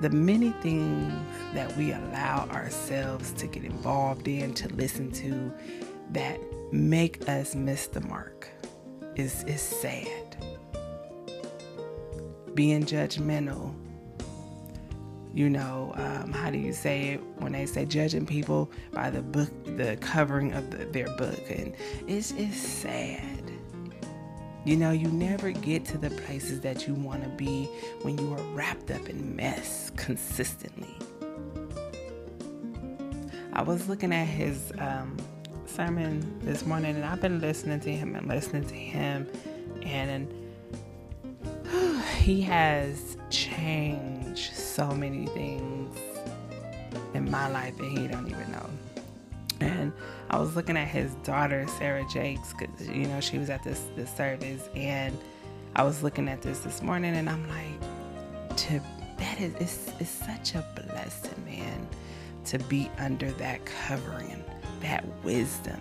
the 0.00 0.10
many 0.10 0.50
things 0.62 1.12
that 1.54 1.74
we 1.76 1.92
allow 1.92 2.48
ourselves 2.50 3.32
to 3.32 3.46
get 3.46 3.64
involved 3.64 4.26
in, 4.26 4.52
to 4.54 4.68
listen 4.74 5.12
to, 5.12 5.52
that 6.10 6.38
make 6.72 7.28
us 7.28 7.54
miss 7.54 7.86
the 7.86 8.00
mark 8.00 8.48
is, 9.14 9.44
is 9.44 9.62
sad. 9.62 10.36
Being 12.54 12.84
judgmental, 12.84 13.74
you 15.32 15.50
know, 15.50 15.92
um, 15.96 16.32
how 16.32 16.50
do 16.50 16.58
you 16.58 16.72
say 16.72 17.14
it 17.14 17.20
when 17.38 17.52
they 17.52 17.66
say 17.66 17.84
judging 17.84 18.26
people 18.26 18.70
by 18.92 19.10
the 19.10 19.22
book, 19.22 19.50
the 19.76 19.96
covering 20.00 20.52
of 20.52 20.70
the, 20.70 20.84
their 20.84 21.08
book, 21.16 21.40
and 21.50 21.74
it's 22.06 22.30
it's 22.32 22.56
sad. 22.56 23.53
You 24.64 24.76
know, 24.76 24.92
you 24.92 25.08
never 25.08 25.50
get 25.50 25.84
to 25.86 25.98
the 25.98 26.08
places 26.08 26.60
that 26.60 26.88
you 26.88 26.94
want 26.94 27.22
to 27.22 27.28
be 27.28 27.66
when 28.00 28.16
you 28.16 28.32
are 28.32 28.42
wrapped 28.54 28.90
up 28.90 29.10
in 29.10 29.36
mess 29.36 29.90
consistently. 29.96 30.96
I 33.52 33.60
was 33.60 33.88
looking 33.88 34.12
at 34.14 34.26
his 34.26 34.72
um, 34.78 35.18
sermon 35.66 36.40
this 36.40 36.64
morning, 36.64 36.96
and 36.96 37.04
I've 37.04 37.20
been 37.20 37.40
listening 37.40 37.80
to 37.80 37.92
him 37.92 38.16
and 38.16 38.26
listening 38.26 38.64
to 38.64 38.74
him, 38.74 39.28
and, 39.82 40.32
he 42.16 42.40
has 42.40 43.18
changed 43.28 44.54
so 44.54 44.92
many 44.92 45.26
things 45.26 45.94
in 47.12 47.30
my 47.30 47.48
life, 47.50 47.78
and 47.80 47.98
he 47.98 48.08
don't 48.08 48.28
even 48.28 48.50
know. 48.50 48.70
And 49.60 49.92
I 50.30 50.38
was 50.38 50.56
looking 50.56 50.76
at 50.76 50.88
his 50.88 51.14
daughter, 51.16 51.66
Sarah 51.78 52.04
Jakes, 52.12 52.52
because, 52.52 52.88
you 52.88 53.06
know, 53.06 53.20
she 53.20 53.38
was 53.38 53.50
at 53.50 53.62
this, 53.62 53.82
this 53.96 54.14
service. 54.14 54.68
And 54.74 55.16
I 55.76 55.82
was 55.84 56.02
looking 56.02 56.28
at 56.28 56.42
this 56.42 56.60
this 56.60 56.82
morning 56.82 57.14
and 57.14 57.28
I'm 57.28 57.48
like, 57.48 58.56
to, 58.56 58.80
that 59.18 59.40
is, 59.40 59.54
it's, 59.54 59.92
it's 60.00 60.10
such 60.10 60.54
a 60.54 60.64
blessing, 60.74 61.44
man, 61.44 61.88
to 62.46 62.58
be 62.58 62.90
under 62.98 63.30
that 63.32 63.64
covering, 63.64 64.44
that 64.80 65.04
wisdom, 65.24 65.80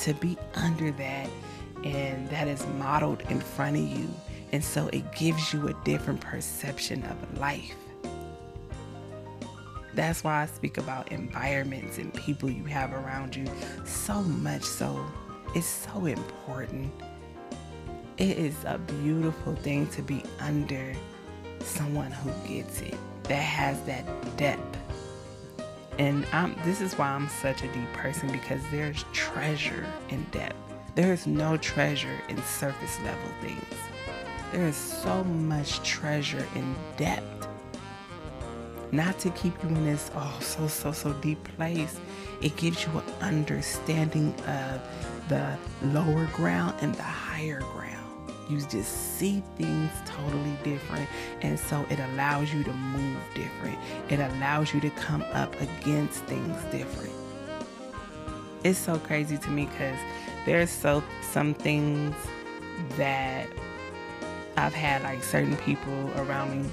to 0.00 0.14
be 0.14 0.36
under 0.54 0.90
that. 0.92 1.28
And 1.84 2.28
that 2.30 2.48
is 2.48 2.66
modeled 2.78 3.22
in 3.28 3.40
front 3.40 3.76
of 3.76 3.82
you. 3.82 4.08
And 4.52 4.64
so 4.64 4.88
it 4.88 5.12
gives 5.12 5.52
you 5.52 5.68
a 5.68 5.74
different 5.84 6.20
perception 6.20 7.04
of 7.04 7.38
life. 7.38 7.74
That's 9.96 10.22
why 10.22 10.42
I 10.42 10.46
speak 10.46 10.76
about 10.76 11.10
environments 11.10 11.96
and 11.96 12.12
people 12.12 12.50
you 12.50 12.64
have 12.64 12.92
around 12.92 13.34
you 13.34 13.46
so 13.86 14.20
much 14.22 14.62
so. 14.62 15.02
It's 15.54 15.66
so 15.66 16.04
important. 16.04 16.92
It 18.18 18.36
is 18.36 18.54
a 18.66 18.76
beautiful 18.76 19.54
thing 19.56 19.86
to 19.88 20.02
be 20.02 20.22
under 20.38 20.94
someone 21.60 22.12
who 22.12 22.30
gets 22.46 22.82
it, 22.82 22.94
that 23.22 23.36
has 23.36 23.80
that 23.84 24.04
depth. 24.36 24.78
And 25.98 26.26
I'm, 26.30 26.54
this 26.62 26.82
is 26.82 26.92
why 26.98 27.08
I'm 27.08 27.30
such 27.30 27.62
a 27.62 27.68
deep 27.68 27.90
person 27.94 28.30
because 28.30 28.60
there's 28.70 29.02
treasure 29.14 29.86
in 30.10 30.24
depth. 30.30 30.56
There 30.94 31.14
is 31.14 31.26
no 31.26 31.56
treasure 31.56 32.20
in 32.28 32.36
surface 32.42 32.98
level 33.00 33.30
things. 33.40 33.64
There 34.52 34.68
is 34.68 34.76
so 34.76 35.24
much 35.24 35.82
treasure 35.82 36.46
in 36.54 36.74
depth. 36.98 37.48
Not 38.92 39.18
to 39.20 39.30
keep 39.30 39.60
you 39.62 39.68
in 39.70 39.84
this 39.84 40.10
oh 40.14 40.38
so 40.40 40.68
so 40.68 40.92
so 40.92 41.12
deep 41.14 41.42
place. 41.56 41.98
It 42.40 42.56
gives 42.56 42.84
you 42.84 42.90
an 42.98 43.04
understanding 43.20 44.34
of 44.46 44.80
the 45.28 45.56
lower 45.82 46.26
ground 46.32 46.76
and 46.80 46.94
the 46.94 47.02
higher 47.02 47.60
ground. 47.60 47.96
You 48.48 48.60
just 48.60 49.18
see 49.18 49.42
things 49.56 49.90
totally 50.04 50.56
different. 50.62 51.08
And 51.42 51.58
so 51.58 51.84
it 51.90 51.98
allows 51.98 52.52
you 52.54 52.62
to 52.62 52.72
move 52.72 53.18
different. 53.34 53.76
It 54.08 54.20
allows 54.20 54.72
you 54.72 54.80
to 54.80 54.90
come 54.90 55.22
up 55.32 55.52
against 55.60 56.22
things 56.24 56.56
different. 56.70 57.12
It's 58.62 58.78
so 58.78 58.98
crazy 58.98 59.36
to 59.38 59.50
me 59.50 59.66
because 59.66 59.98
there's 60.44 60.70
so 60.70 61.02
some 61.32 61.54
things 61.54 62.14
that 62.96 63.48
I've 64.56 64.74
had 64.74 65.02
like 65.02 65.22
certain 65.22 65.56
people 65.56 66.10
around 66.16 66.62
me 66.62 66.70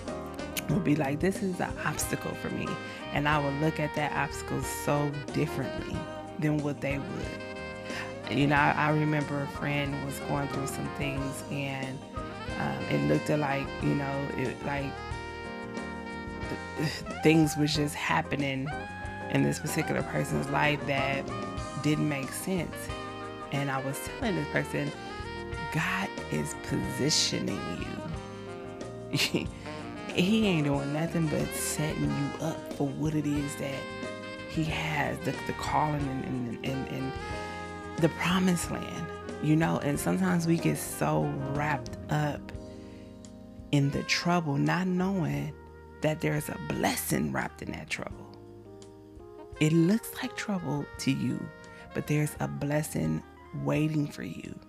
will 0.70 0.80
be 0.80 0.96
like, 0.96 1.20
this 1.20 1.42
is 1.42 1.60
an 1.60 1.74
obstacle 1.86 2.34
for 2.36 2.50
me. 2.50 2.68
And 3.14 3.28
I 3.28 3.40
would 3.40 3.54
look 3.62 3.80
at 3.80 3.94
that 3.96 4.12
obstacle 4.14 4.62
so 4.62 5.12
differently 5.34 5.98
than 6.40 6.58
what 6.58 6.82
they 6.82 6.98
would. 6.98 8.38
You 8.38 8.48
know, 8.48 8.56
I, 8.56 8.72
I 8.72 8.90
remember 8.92 9.42
a 9.42 9.48
friend 9.48 9.94
was 10.06 10.20
going 10.20 10.48
through 10.50 10.68
some 10.68 10.90
things 10.98 11.44
and 11.52 12.00
um, 12.60 12.84
it 12.90 13.08
looked 13.08 13.30
like, 13.30 13.68
you 13.82 13.96
know, 13.96 14.28
it, 14.38 14.66
like 14.66 14.92
things 17.24 17.56
was 17.58 17.76
just 17.76 17.96
happening 17.96 18.68
in 19.32 19.44
this 19.44 19.60
particular 19.60 20.04
person's 20.04 20.50
life 20.50 20.80
that 20.88 21.24
didn't 21.82 22.08
make 22.08 22.32
sense. 22.32 22.76
And 23.52 23.70
I 23.70 23.82
was 23.84 24.00
telling 24.20 24.36
this 24.36 24.48
person, 24.50 24.92
God 25.74 26.10
is 26.32 26.56
positioning 26.64 27.86
you. 29.12 29.48
he 30.16 30.46
ain't 30.48 30.66
doing 30.66 30.94
nothing 30.94 31.28
but 31.28 31.48
setting 31.54 32.04
you 32.10 32.46
up 32.46 32.74
for 32.74 32.88
what 32.88 33.16
it 33.16 33.26
is 33.26 33.56
that 33.58 33.80
he 34.50 34.64
has 34.64 35.18
the, 35.20 35.32
the 35.48 35.54
calling 35.54 36.08
and, 36.08 36.66
and, 36.66 36.88
and, 36.90 37.12
the 37.98 38.10
promised 38.10 38.72
land 38.72 39.06
you 39.44 39.56
know 39.56 39.78
and 39.84 40.00
sometimes 40.00 40.48
we 40.48 40.58
get 40.58 40.78
so 40.78 41.32
wrapped 41.52 41.96
up 42.12 42.52
in 43.72 43.92
the 43.92 44.02
trouble 44.04 44.58
not 44.58 44.88
knowing 44.88 45.54
that 46.02 46.20
there's 46.20 46.50
a 46.50 46.58
blessing 46.68 47.32
wrapped 47.32 47.62
in 47.62 47.72
that 47.72 47.88
trouble 47.88 48.28
it 49.60 49.72
looks 49.72 50.12
like 50.22 50.36
trouble 50.36 50.84
to 50.98 51.12
you 51.12 51.40
but 51.94 52.08
there's 52.08 52.36
a 52.40 52.48
blessing 52.48 53.22
waiting 53.64 54.08
for 54.08 54.24
you. 54.24 54.60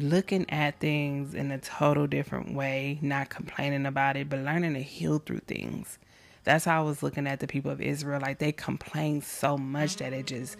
Looking 0.00 0.48
at 0.48 0.80
things 0.80 1.34
in 1.34 1.50
a 1.50 1.58
total 1.58 2.06
different 2.06 2.54
way, 2.54 2.98
not 3.02 3.28
complaining 3.28 3.84
about 3.84 4.16
it, 4.16 4.30
but 4.30 4.38
learning 4.38 4.72
to 4.72 4.80
heal 4.82 5.18
through 5.18 5.40
things. 5.40 5.98
That's 6.42 6.64
how 6.64 6.80
I 6.80 6.84
was 6.84 7.02
looking 7.02 7.26
at 7.26 7.40
the 7.40 7.46
people 7.46 7.70
of 7.70 7.82
Israel. 7.82 8.18
Like 8.20 8.38
they 8.38 8.50
complained 8.50 9.24
so 9.24 9.58
much 9.58 9.96
that 9.96 10.14
it 10.14 10.26
just 10.26 10.56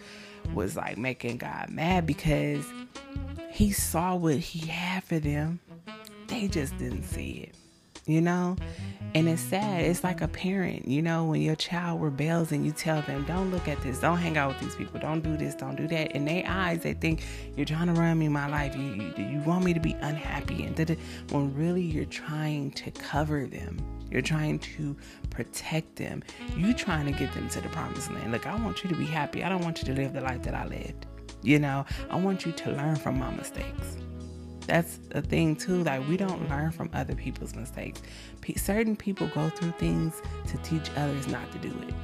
was 0.53 0.77
like 0.77 0.99
making 0.99 1.39
God 1.39 1.71
mad 1.71 2.07
because 2.07 2.65
he 3.51 3.73
saw 3.73 4.15
what 4.15 4.37
he 4.37 4.67
had 4.67 5.05
for 5.05 5.19
them. 5.19 5.61
They 6.27 6.47
just 6.47 6.77
didn't 6.77 7.05
see 7.05 7.49
it 7.49 7.60
you 8.11 8.21
know? 8.21 8.57
And 9.13 9.29
it's 9.29 9.43
sad. 9.43 9.85
It's 9.85 10.05
like 10.05 10.21
a 10.21 10.29
parent, 10.29 10.87
you 10.87 11.03
know, 11.03 11.25
when 11.25 11.43
your 11.43 11.57
child 11.57 12.01
rebels 12.01 12.53
and 12.53 12.65
you 12.65 12.71
tell 12.71 13.03
them, 13.03 13.25
don't 13.25 13.51
look 13.51 13.67
at 13.67 13.81
this, 13.83 13.99
don't 13.99 14.19
hang 14.19 14.37
out 14.37 14.49
with 14.49 14.61
these 14.61 14.77
people, 14.77 15.01
don't 15.01 15.21
do 15.21 15.37
this, 15.37 15.57
don't 15.57 15.75
do 15.75 15.89
that. 15.89 16.13
In 16.13 16.25
their 16.25 16.45
eyes, 16.47 16.83
they 16.83 16.93
think 16.93 17.25
you're 17.57 17.67
trying 17.67 17.93
to 17.93 18.01
run 18.01 18.21
me 18.21 18.29
my 18.29 18.47
life. 18.47 18.77
You, 18.77 18.83
you, 18.83 19.25
you 19.25 19.41
want 19.41 19.65
me 19.65 19.75
to 19.75 19.81
be 19.81 19.95
unhappy. 20.01 20.65
And 20.65 20.77
da-da. 20.77 20.95
when 21.31 21.53
really 21.57 21.83
you're 21.83 22.05
trying 22.05 22.71
to 22.73 22.93
cover 22.93 23.47
them, 23.47 23.79
you're 24.13 24.23
trying 24.23 24.61
to 24.61 24.97
protect 25.31 25.97
them, 25.97 26.23
you're 26.57 26.75
trying 26.75 27.07
to 27.07 27.13
get 27.13 27.33
them 27.35 27.49
to 27.49 27.61
the 27.61 27.69
promised 27.71 28.13
land. 28.13 28.31
Look, 28.31 28.47
I 28.47 28.55
want 28.63 28.85
you 28.85 28.91
to 28.91 28.97
be 28.97 29.07
happy. 29.07 29.43
I 29.43 29.49
don't 29.49 29.63
want 29.63 29.83
you 29.83 29.93
to 29.93 30.01
live 30.01 30.13
the 30.13 30.21
life 30.21 30.43
that 30.45 30.55
I 30.55 30.67
lived. 30.67 31.07
You 31.43 31.59
know, 31.59 31.85
I 32.11 32.17
want 32.17 32.47
you 32.47 32.53
to 32.53 32.71
learn 32.71 32.95
from 32.95 33.19
my 33.19 33.31
mistakes 33.35 33.97
that's 34.71 35.01
a 35.11 35.21
thing 35.21 35.57
too. 35.57 35.83
Like 35.83 36.07
we 36.09 36.17
don't 36.17 36.49
learn 36.49 36.71
from 36.71 36.91
other 36.95 37.17
people's 37.17 37.57
mistakes. 37.57 38.03
P- 38.41 38.57
certain 38.57 38.95
people 38.95 39.27
go 39.35 39.49
through 39.51 39.73
things 39.73 40.23
to 40.47 40.57
teach 40.59 40.89
others 40.97 41.27
not 41.27 41.51
to 41.51 41.59
do 41.59 41.75
it. 41.89 41.95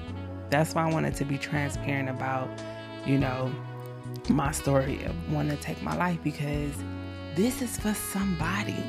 That's 0.50 0.74
why 0.74 0.88
I 0.88 0.92
wanted 0.92 1.14
to 1.14 1.24
be 1.24 1.38
transparent 1.38 2.09
about, 2.09 2.48
you 3.07 3.18
know, 3.18 3.52
my 4.29 4.50
story 4.50 5.05
of 5.05 5.33
wanting 5.33 5.57
to 5.57 5.62
take 5.62 5.81
my 5.81 5.94
life 5.96 6.18
because 6.24 6.74
this 7.37 7.62
is 7.62 7.79
for 7.79 7.94
somebody. 7.94 8.85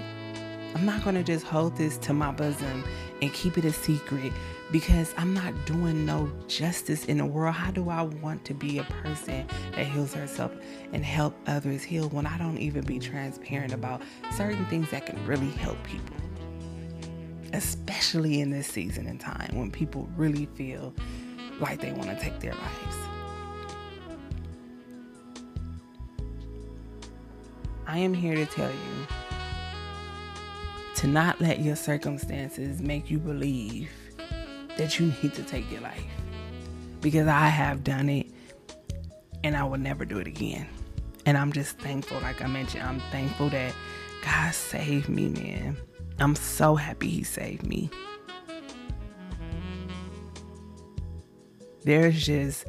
I'm 0.76 0.86
not 0.86 1.04
going 1.04 1.16
to 1.16 1.24
just 1.24 1.46
hold 1.46 1.76
this 1.76 1.98
to 2.00 2.14
my 2.14 2.32
bosom 2.32 2.84
and 3.22 3.34
keep 3.34 3.58
it 3.58 3.66
a 3.66 3.74
secret 3.74 4.32
because 4.72 5.14
I'm 5.18 5.34
not 5.34 5.54
doing 5.66 6.06
no 6.06 6.32
justice 6.48 7.06
in 7.06 7.18
the 7.18 7.26
world. 7.26 7.56
How 7.56 7.72
do 7.72 7.90
I 7.90 8.04
want 8.04 8.46
to 8.46 8.54
be 8.54 8.80
a 8.80 8.84
person 8.84 9.48
that 9.72 9.88
heals 9.88 10.14
herself 10.14 10.52
and 10.94 11.04
help 11.04 11.36
others 11.48 11.84
heal 11.84 12.10
when 12.10 12.26
I 12.26 12.38
don't 12.38 12.58
even 12.58 12.84
be 12.84 13.00
transparent 13.00 13.74
about 13.74 14.02
certain 14.36 14.66
things 14.66 14.92
that 14.92 15.06
can 15.06 15.26
really 15.26 15.50
help 15.50 15.82
people? 15.84 16.16
Especially 17.54 18.42
in 18.42 18.52
this 18.52 18.68
season 18.68 19.08
and 19.08 19.20
time 19.20 19.58
when 19.58 19.72
people 19.72 20.08
really 20.16 20.48
feel 20.56 20.94
like 21.60 21.80
they 21.82 21.94
want 21.94 22.10
to 22.10 22.20
take 22.20 22.40
their 22.40 22.54
lives. 22.54 22.98
I 27.88 28.00
am 28.00 28.14
here 28.14 28.36
to 28.36 28.46
tell 28.46 28.70
you 28.70 29.08
to 30.98 31.06
not 31.06 31.40
let 31.40 31.60
your 31.60 31.76
circumstances 31.76 32.82
make 32.82 33.12
you 33.12 33.20
believe 33.20 33.92
that 34.78 35.00
you 35.00 35.14
need 35.22 35.32
to 35.36 35.44
take 35.44 35.70
your 35.72 35.82
life. 35.82 36.04
Because 37.02 37.28
I 37.28 37.48
have 37.50 37.84
done 37.84 38.10
it 38.10 38.26
and 39.44 39.56
I 39.56 39.64
will 39.64 39.78
never 39.78 40.06
do 40.06 40.18
it 40.18 40.26
again. 40.26 40.68
And 41.28 41.38
I'm 41.38 41.52
just 41.52 41.78
thankful, 41.78 42.20
like 42.22 42.42
I 42.42 42.48
mentioned, 42.48 42.82
I'm 42.82 43.00
thankful 43.12 43.50
that 43.50 43.76
God 44.24 44.54
saved 44.56 45.08
me, 45.08 45.30
man. 45.30 45.78
I'm 46.18 46.36
so 46.36 46.76
happy 46.76 47.10
He 47.10 47.24
saved 47.24 47.68
me. 47.68 47.92
There's 51.84 52.26
just 52.26 52.66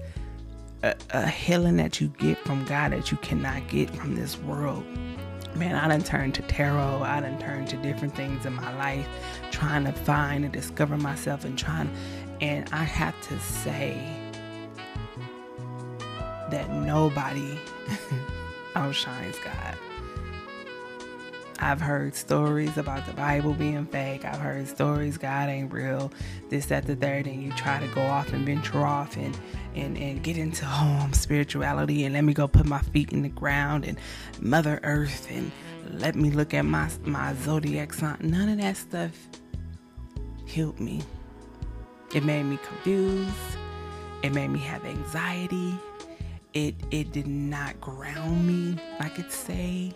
a, 0.83 0.95
a 1.11 1.27
healing 1.27 1.79
that 1.79 1.99
you 1.99 2.09
get 2.19 2.38
from 2.41 2.67
God 2.67 2.93
that 2.93 3.11
you 3.11 3.17
cannot 3.19 3.67
get 3.69 3.88
from 3.97 4.17
this 4.17 4.38
world 4.41 4.85
man, 5.59 5.75
I 5.75 5.88
done 5.88 6.03
turned 6.03 6.35
to 6.37 6.42
tarot. 6.42 7.03
I 7.03 7.21
done 7.21 7.38
turned 7.38 7.68
to 7.71 7.77
different 7.79 8.14
things 8.14 8.47
in 8.47 8.55
my 8.55 8.77
life, 8.77 9.09
trying 9.51 9.85
to 9.85 9.92
find 9.92 10.44
and 10.44 10.53
discover 10.53 10.97
myself 10.97 11.44
and 11.44 11.59
trying. 11.59 11.90
And 12.40 12.68
I 12.73 12.85
have 12.85 13.21
to 13.29 13.38
say 13.40 13.94
that 16.51 16.71
nobody 16.71 17.59
outshines 18.77 19.37
God. 19.44 19.77
I've 21.61 21.81
heard 21.81 22.14
stories 22.14 22.77
about 22.79 23.07
the 23.07 23.12
Bible 23.14 23.53
being 23.53 23.87
fake. 23.87 24.25
I've 24.25 24.40
heard 24.40 24.68
stories 24.68 25.18
God 25.18 25.49
ain't 25.49 25.73
real, 25.73 26.12
this, 26.51 26.66
that, 26.66 26.87
the 26.87 26.94
third, 26.94 27.27
and 27.27 27.42
you 27.42 27.53
try 27.53 27.81
to 27.81 27.87
go 27.94 28.03
off 28.03 28.33
and 28.33 28.47
venture 28.47 28.85
off 28.85 29.16
and 29.16 29.37
and, 29.75 29.97
and 29.99 30.23
get 30.23 30.37
into 30.37 30.64
home 30.64 31.12
spirituality 31.12 32.05
and 32.05 32.14
let 32.14 32.25
me 32.25 32.35
go 32.35 32.49
put 32.49 32.66
my 32.66 32.81
feet 32.81 33.12
in 33.12 33.23
the 33.23 33.29
ground 33.29 33.85
and 33.85 33.99
Mother 34.40 34.81
Earth 34.83 35.29
and 35.31 35.53
let 35.90 36.16
me 36.16 36.31
look 36.31 36.55
at 36.55 36.64
my 36.64 36.90
my 37.05 37.35
zodiac 37.35 37.92
sign. 37.92 38.18
None 38.21 38.49
of 38.49 38.59
that 38.59 38.77
stuff 38.77 39.12
healed 40.47 40.81
me. 40.81 41.03
It 42.14 42.25
made 42.25 42.44
me 42.44 42.59
confused. 42.66 43.31
It 44.23 44.33
made 44.33 44.49
me 44.49 44.59
have 44.61 44.85
anxiety. 44.85 45.79
It 46.55 46.75
it 46.90 47.12
did 47.12 47.27
not 47.27 47.81
ground 47.81 48.47
me, 48.47 48.81
I 49.01 49.09
could 49.09 49.31
say. 49.31 49.92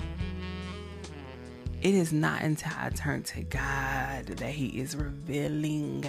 It 1.83 1.95
is 1.95 2.13
not 2.13 2.43
until 2.43 2.73
I 2.79 2.91
turn 2.91 3.25
to 3.25 3.43
God 3.43 4.27
that 4.27 4.53
He 4.53 4.69
is 4.81 4.95
revealing 4.95 6.05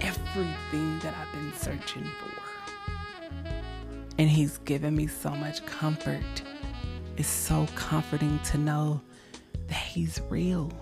everything 0.00 0.98
that 1.00 1.14
I've 1.14 1.32
been 1.32 1.52
searching 1.54 2.04
for. 2.04 2.30
And 4.18 4.30
He's 4.30 4.56
given 4.58 4.96
me 4.96 5.06
so 5.06 5.30
much 5.30 5.64
comfort. 5.66 6.42
It's 7.18 7.28
so 7.28 7.66
comforting 7.74 8.38
to 8.44 8.56
know 8.56 9.02
that 9.68 9.74
He's 9.74 10.20
real. 10.30 10.72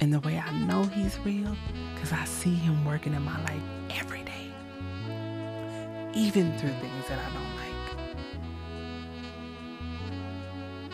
And 0.00 0.14
the 0.14 0.20
way 0.20 0.38
I 0.38 0.50
know 0.60 0.84
he's 0.84 1.18
real, 1.20 1.56
because 1.94 2.12
I 2.12 2.24
see 2.24 2.54
him 2.54 2.84
working 2.84 3.14
in 3.14 3.22
my 3.22 3.36
life 3.42 3.60
every 3.90 4.22
day, 4.22 4.52
even 6.14 6.56
through 6.56 6.70
things 6.70 7.08
that 7.08 7.18
I 7.18 7.28
don't 7.34 7.56
like. 7.56 7.64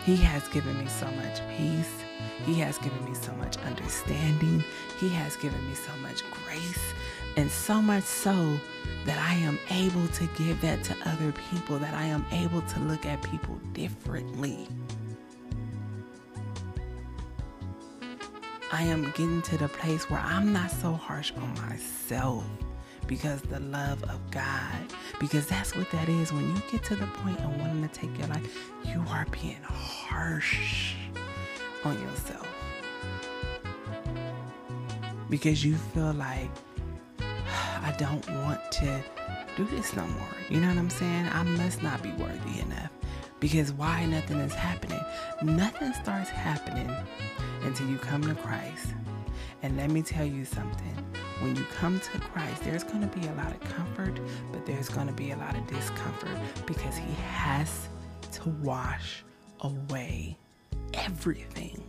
He 0.05 0.17
has 0.17 0.49
given 0.49 0.79
me 0.79 0.87
so 0.89 1.05
much 1.07 1.41
peace. 1.57 2.04
He 2.45 2.55
has 2.55 2.79
given 2.79 3.05
me 3.05 3.15
so 3.15 3.33
much 3.33 3.57
understanding. 3.59 4.63
He 4.99 5.09
has 5.11 5.37
given 5.37 5.67
me 5.69 5.75
so 5.75 5.93
much 6.03 6.23
grace. 6.31 6.93
And 7.37 7.51
so 7.51 7.81
much 7.83 8.05
so 8.05 8.59
that 9.07 9.19
I 9.19 9.35
am 9.35 9.59
able 9.71 10.07
to 10.09 10.27
give 10.37 10.61
that 10.61 10.85
to 10.85 10.97
other 11.05 11.33
people, 11.51 11.79
that 11.79 11.95
I 11.95 12.05
am 12.05 12.25
able 12.31 12.63
to 12.63 12.81
look 12.81 13.07
at 13.07 13.23
people 13.23 13.59
differently. 13.73 14.69
I 18.73 18.83
am 18.83 19.05
getting 19.11 19.43
to 19.43 19.57
the 19.57 19.69
place 19.69 20.11
where 20.11 20.21
I'm 20.21 20.53
not 20.53 20.71
so 20.71 20.93
harsh 20.93 21.33
on 21.37 21.55
myself 21.69 22.45
because 23.07 23.41
the 23.43 23.61
love 23.61 24.03
of 24.05 24.19
God. 24.31 24.93
Because 25.21 25.47
that's 25.47 25.77
what 25.77 25.91
that 25.91 26.09
is. 26.09 26.33
When 26.33 26.49
you 26.55 26.63
get 26.71 26.83
to 26.85 26.97
the 26.97 27.07
point 27.07 27.39
of 27.41 27.57
wanting 27.61 27.87
to 27.87 27.89
take 27.89 28.17
your 28.19 28.29
life, 28.29 28.73
you 28.85 29.05
are 29.09 29.27
being 29.31 29.63
harsh 29.63 30.95
on 31.85 32.01
yourself. 32.01 32.49
Because 35.31 35.65
you 35.65 35.77
feel 35.77 36.13
like, 36.15 36.51
I 37.19 37.95
don't 37.99 38.29
want 38.45 38.61
to 38.73 39.03
do 39.57 39.65
this 39.67 39.95
no 39.95 40.07
more. 40.07 40.37
You 40.49 40.61
know 40.61 40.69
what 40.69 40.79
I'm 40.79 40.91
saying? 40.91 41.29
I 41.29 41.43
must 41.43 41.83
not 41.83 42.03
be 42.03 42.11
worthy 42.13 42.61
enough. 42.61 42.91
Because 43.41 43.73
why 43.73 44.05
nothing 44.07 44.39
is 44.39 44.55
happening? 44.55 45.01
Nothing 45.43 45.93
starts 45.93 46.31
happening 46.31 46.91
until 47.63 47.89
you 47.89 47.99
come 47.99 48.23
to 48.23 48.35
Christ. 48.35 48.95
And 49.63 49.77
let 49.77 49.91
me 49.91 50.03
tell 50.03 50.25
you 50.25 50.45
something. 50.45 50.97
When 51.41 51.57
you 51.57 51.65
come 51.77 52.01
to 52.01 52.19
Christ, 52.21 52.63
there's 52.63 52.85
going 52.85 53.01
to 53.09 53.19
be 53.19 53.27
a 53.27 53.33
lot 53.33 53.51
of 53.51 53.61
comfort, 53.61 54.19
but 54.53 54.65
there's 54.65 54.89
going 54.89 55.09
to 55.09 55.13
be 55.13 55.33
a 55.33 55.37
lot 55.37 55.57
of 55.57 55.67
discomfort 55.67 56.39
because 56.67 56.97
He 56.97 57.13
has 57.15 57.89
to 58.33 58.51
wash 58.63 59.25
away 59.61 60.39
everything 60.95 61.83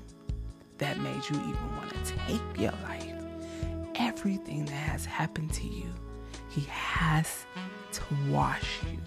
that 0.78 1.00
made 1.00 1.22
you 1.30 1.36
even 1.38 1.76
want 1.78 1.90
to 1.90 2.14
take 2.28 2.42
your 2.60 2.74
life. 2.84 3.14
Everything 3.96 4.66
that 4.66 4.72
has 4.72 5.06
happened 5.06 5.54
to 5.54 5.68
you, 5.68 5.88
He 6.50 6.62
has 6.70 7.46
to 7.94 8.02
wash 8.30 8.80
you. 8.92 9.00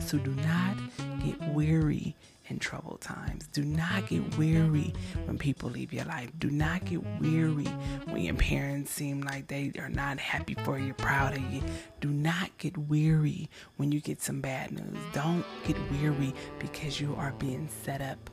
So 0.00 0.18
do 0.18 0.30
not 0.30 0.76
get 1.24 1.40
weary 1.52 2.16
in 2.46 2.58
troubled 2.58 3.00
times. 3.00 3.46
Do 3.52 3.62
not 3.64 4.08
get 4.08 4.36
weary 4.36 4.92
when 5.24 5.38
people 5.38 5.70
leave 5.70 5.92
your 5.92 6.04
life. 6.04 6.30
Do 6.38 6.50
not 6.50 6.84
get 6.84 7.00
weary 7.20 7.68
when 8.08 8.22
your 8.22 8.34
parents 8.34 8.90
seem 8.90 9.20
like 9.20 9.46
they 9.46 9.72
are 9.78 9.88
not 9.88 10.18
happy 10.18 10.54
for 10.64 10.78
you, 10.78 10.94
proud 10.94 11.36
of 11.36 11.52
you. 11.52 11.62
Do 12.00 12.08
not 12.08 12.56
get 12.58 12.76
weary 12.76 13.48
when 13.76 13.92
you 13.92 14.00
get 14.00 14.20
some 14.22 14.40
bad 14.40 14.72
news. 14.72 14.98
Don't 15.12 15.44
get 15.64 15.76
weary 15.92 16.34
because 16.58 17.00
you 17.00 17.14
are 17.16 17.32
being 17.38 17.68
set 17.84 18.00
up 18.00 18.30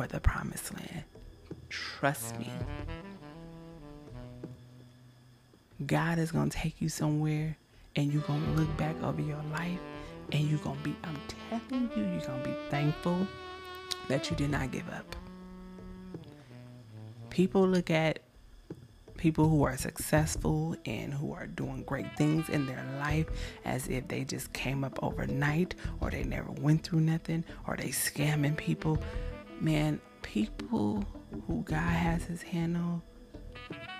for 0.00 0.06
the 0.06 0.20
promised 0.20 0.74
land. 0.74 1.04
Trust 1.68 2.38
me. 2.38 2.50
God 5.84 6.18
is 6.18 6.32
going 6.32 6.48
to 6.48 6.56
take 6.56 6.80
you 6.80 6.88
somewhere 6.88 7.58
and 7.96 8.10
you're 8.10 8.22
going 8.22 8.42
to 8.42 8.50
look 8.52 8.74
back 8.78 8.96
over 9.02 9.20
your 9.20 9.42
life 9.52 9.78
and 10.32 10.48
you're 10.48 10.58
going 10.60 10.78
to 10.78 10.82
be, 10.84 10.96
I'm 11.04 11.18
telling 11.50 11.90
you, 11.94 12.02
you're 12.02 12.26
going 12.26 12.42
to 12.42 12.48
be 12.48 12.56
thankful 12.70 13.26
that 14.08 14.30
you 14.30 14.36
did 14.36 14.48
not 14.50 14.70
give 14.70 14.88
up. 14.88 15.16
People 17.28 17.68
look 17.68 17.90
at 17.90 18.20
people 19.18 19.50
who 19.50 19.64
are 19.64 19.76
successful 19.76 20.76
and 20.86 21.12
who 21.12 21.34
are 21.34 21.46
doing 21.46 21.82
great 21.82 22.16
things 22.16 22.48
in 22.48 22.64
their 22.64 22.82
life 23.00 23.26
as 23.66 23.86
if 23.88 24.08
they 24.08 24.24
just 24.24 24.50
came 24.54 24.82
up 24.82 24.98
overnight 25.02 25.74
or 26.00 26.10
they 26.10 26.24
never 26.24 26.50
went 26.52 26.84
through 26.84 27.00
nothing 27.00 27.44
or 27.66 27.76
they 27.76 27.88
scamming 27.88 28.56
people. 28.56 28.98
Man, 29.60 30.00
people 30.22 31.04
who 31.46 31.62
God 31.64 31.76
has 31.76 32.24
his 32.24 32.42
hand 32.42 32.76
on 32.76 33.02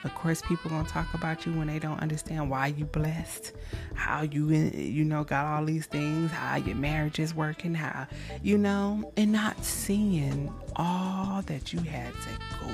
of 0.02 0.14
course, 0.14 0.40
people 0.40 0.70
gonna 0.70 0.88
talk 0.88 1.12
about 1.12 1.44
you 1.44 1.52
when 1.52 1.66
they 1.66 1.78
don't 1.78 2.00
understand 2.00 2.48
why 2.48 2.68
you 2.68 2.86
blessed, 2.86 3.52
how 3.94 4.22
you 4.22 4.48
you 4.48 5.04
know 5.04 5.24
got 5.24 5.44
all 5.44 5.64
these 5.64 5.84
things, 5.84 6.30
how 6.30 6.56
your 6.56 6.76
marriage 6.76 7.18
is 7.18 7.34
working, 7.34 7.74
how 7.74 8.06
you 8.42 8.56
know, 8.56 9.12
and 9.18 9.30
not 9.30 9.62
seeing 9.62 10.50
all 10.76 11.42
that 11.42 11.74
you 11.74 11.80
had 11.80 12.14
to 12.14 12.30
go 12.58 12.72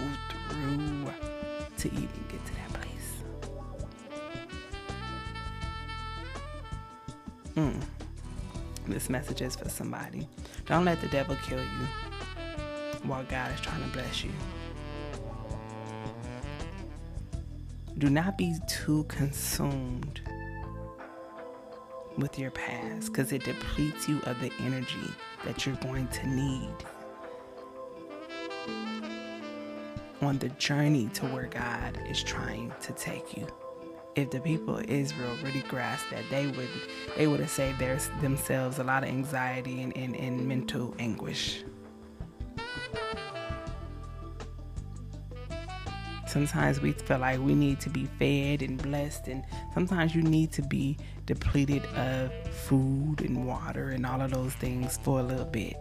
through 0.48 1.12
to 1.78 1.88
even 1.88 2.24
get 2.28 2.46
to 2.46 2.54
that 2.54 2.72
place. 2.72 3.22
Mm. 7.56 7.82
This 8.86 9.10
message 9.10 9.42
is 9.42 9.56
for 9.56 9.68
somebody. 9.68 10.28
Don't 10.66 10.84
let 10.84 11.00
the 11.00 11.08
devil 11.08 11.36
kill 11.42 11.58
you 11.58 12.15
while 13.04 13.24
God 13.24 13.52
is 13.52 13.60
trying 13.60 13.82
to 13.82 13.88
bless 13.90 14.24
you. 14.24 14.30
Do 17.98 18.10
not 18.10 18.36
be 18.36 18.54
too 18.68 19.04
consumed 19.04 20.20
with 22.18 22.38
your 22.38 22.50
past 22.50 23.12
because 23.12 23.32
it 23.32 23.44
depletes 23.44 24.08
you 24.08 24.20
of 24.24 24.38
the 24.40 24.52
energy 24.60 25.10
that 25.44 25.64
you're 25.64 25.76
going 25.76 26.08
to 26.08 26.26
need 26.28 26.74
on 30.20 30.38
the 30.38 30.48
journey 30.50 31.08
to 31.14 31.26
where 31.26 31.46
God 31.46 31.98
is 32.08 32.22
trying 32.22 32.72
to 32.82 32.92
take 32.92 33.36
you. 33.36 33.46
If 34.14 34.30
the 34.30 34.40
people 34.40 34.78
of 34.78 34.84
Israel 34.84 35.36
really 35.42 35.60
grasped 35.68 36.10
that, 36.10 36.24
they 36.30 36.46
would 36.46 36.68
they 37.16 37.26
would 37.26 37.40
have 37.40 37.50
saved 37.50 37.78
their, 37.78 37.98
themselves 38.20 38.78
a 38.78 38.84
lot 38.84 39.02
of 39.02 39.10
anxiety 39.10 39.82
and, 39.82 39.94
and, 39.96 40.16
and 40.16 40.46
mental 40.46 40.94
anguish. 40.98 41.64
Sometimes 46.26 46.80
we 46.82 46.92
feel 46.92 47.18
like 47.18 47.40
we 47.40 47.54
need 47.54 47.80
to 47.80 47.88
be 47.88 48.06
fed 48.18 48.60
and 48.60 48.82
blessed, 48.82 49.28
and 49.28 49.42
sometimes 49.72 50.14
you 50.14 50.22
need 50.22 50.52
to 50.52 50.62
be 50.62 50.98
depleted 51.24 51.84
of 51.96 52.30
food 52.48 53.22
and 53.22 53.46
water 53.46 53.90
and 53.90 54.04
all 54.04 54.20
of 54.20 54.32
those 54.32 54.52
things 54.54 54.98
for 54.98 55.20
a 55.20 55.22
little 55.22 55.46
bit. 55.46 55.76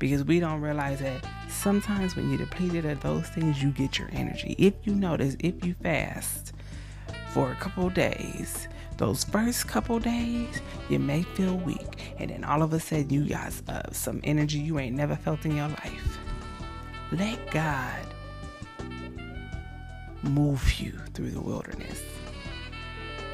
Because 0.00 0.24
we 0.24 0.40
don't 0.40 0.60
realize 0.60 0.98
that 0.98 1.24
sometimes 1.48 2.16
when 2.16 2.28
you're 2.28 2.38
depleted 2.38 2.84
of 2.84 3.00
those 3.00 3.28
things, 3.28 3.62
you 3.62 3.70
get 3.70 3.96
your 3.96 4.08
energy. 4.12 4.56
If 4.58 4.74
you 4.82 4.96
notice, 4.96 5.36
if 5.38 5.64
you 5.64 5.74
fast 5.74 6.52
for 7.32 7.52
a 7.52 7.54
couple 7.54 7.88
days, 7.88 8.66
those 8.96 9.22
first 9.22 9.68
couple 9.68 10.00
days, 10.00 10.60
you 10.88 10.98
may 10.98 11.22
feel 11.22 11.56
weak, 11.58 12.14
and 12.18 12.30
then 12.30 12.42
all 12.42 12.62
of 12.62 12.72
a 12.72 12.80
sudden, 12.80 13.10
you 13.10 13.28
got 13.28 13.52
uh, 13.68 13.82
some 13.92 14.20
energy 14.24 14.58
you 14.58 14.80
ain't 14.80 14.96
never 14.96 15.14
felt 15.14 15.44
in 15.44 15.56
your 15.56 15.68
life. 15.68 16.18
Let 17.12 17.50
God 17.50 18.06
move 20.22 20.80
you 20.80 20.92
through 21.12 21.30
the 21.30 21.40
wilderness, 21.42 22.02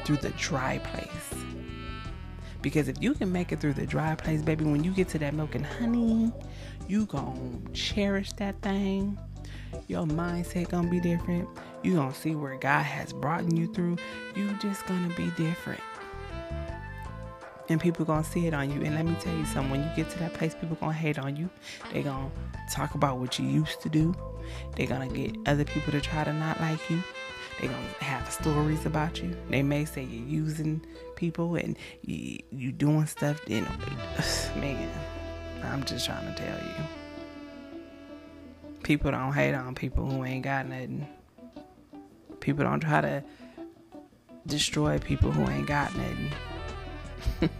through 0.03 0.17
the 0.17 0.31
dry 0.31 0.79
place. 0.79 1.45
Because 2.61 2.89
if 2.89 3.01
you 3.01 3.13
can 3.13 3.31
make 3.31 3.53
it 3.53 3.61
through 3.61 3.75
the 3.75 3.85
dry 3.85 4.15
place, 4.15 4.41
baby, 4.41 4.65
when 4.65 4.83
you 4.83 4.91
get 4.91 5.07
to 5.09 5.19
that 5.19 5.33
milk 5.33 5.55
and 5.55 5.65
honey, 5.65 6.33
you 6.89 7.05
gonna 7.05 7.39
cherish 7.71 8.33
that 8.33 8.61
thing. 8.61 9.17
Your 9.87 10.05
mindset 10.05 10.69
gonna 10.69 10.89
be 10.89 10.99
different. 10.99 11.47
You 11.81 11.95
gonna 11.95 12.13
see 12.13 12.35
where 12.35 12.57
God 12.57 12.83
has 12.83 13.13
brought 13.13 13.49
you 13.49 13.73
through. 13.73 13.95
You 14.35 14.51
just 14.59 14.85
gonna 14.87 15.13
be 15.15 15.31
different. 15.37 15.79
And 17.69 17.79
people 17.79 18.03
gonna 18.03 18.23
see 18.23 18.47
it 18.47 18.53
on 18.53 18.71
you. 18.71 18.81
And 18.81 18.95
let 18.95 19.05
me 19.05 19.15
tell 19.19 19.35
you 19.35 19.45
something, 19.45 19.69
when 19.69 19.83
you 19.83 19.89
get 19.95 20.09
to 20.11 20.19
that 20.19 20.33
place, 20.33 20.55
people 20.55 20.75
gonna 20.77 20.91
hate 20.91 21.19
on 21.19 21.35
you. 21.35 21.49
They 21.93 22.01
gonna 22.01 22.31
talk 22.71 22.95
about 22.95 23.19
what 23.19 23.37
you 23.37 23.45
used 23.45 23.81
to 23.81 23.89
do. 23.89 24.15
They're 24.75 24.87
gonna 24.87 25.07
get 25.07 25.35
other 25.45 25.65
people 25.65 25.91
to 25.91 26.01
try 26.01 26.23
to 26.23 26.33
not 26.33 26.59
like 26.59 26.89
you. 26.89 27.01
They're 27.59 27.69
gonna 27.69 27.87
have 27.99 28.31
stories 28.31 28.85
about 28.85 29.21
you. 29.21 29.35
They 29.49 29.61
may 29.61 29.85
say 29.85 30.03
you're 30.03 30.27
using 30.27 30.85
people 31.15 31.55
and 31.55 31.77
you, 32.01 32.39
you 32.51 32.71
doing 32.71 33.05
stuff. 33.05 33.39
You 33.47 33.61
man, 34.55 34.89
I'm 35.63 35.83
just 35.83 36.05
trying 36.05 36.33
to 36.33 36.41
tell 36.41 36.57
you. 36.57 37.83
People 38.81 39.11
don't 39.11 39.33
hate 39.33 39.53
on 39.53 39.75
people 39.75 40.09
who 40.09 40.23
ain't 40.23 40.43
got 40.43 40.65
nothing. 40.67 41.07
People 42.39 42.63
don't 42.63 42.79
try 42.79 43.01
to 43.01 43.23
destroy 44.47 44.97
people 44.97 45.31
who 45.31 45.47
ain't 45.49 45.67
got 45.67 45.93
nothing. 45.95 46.31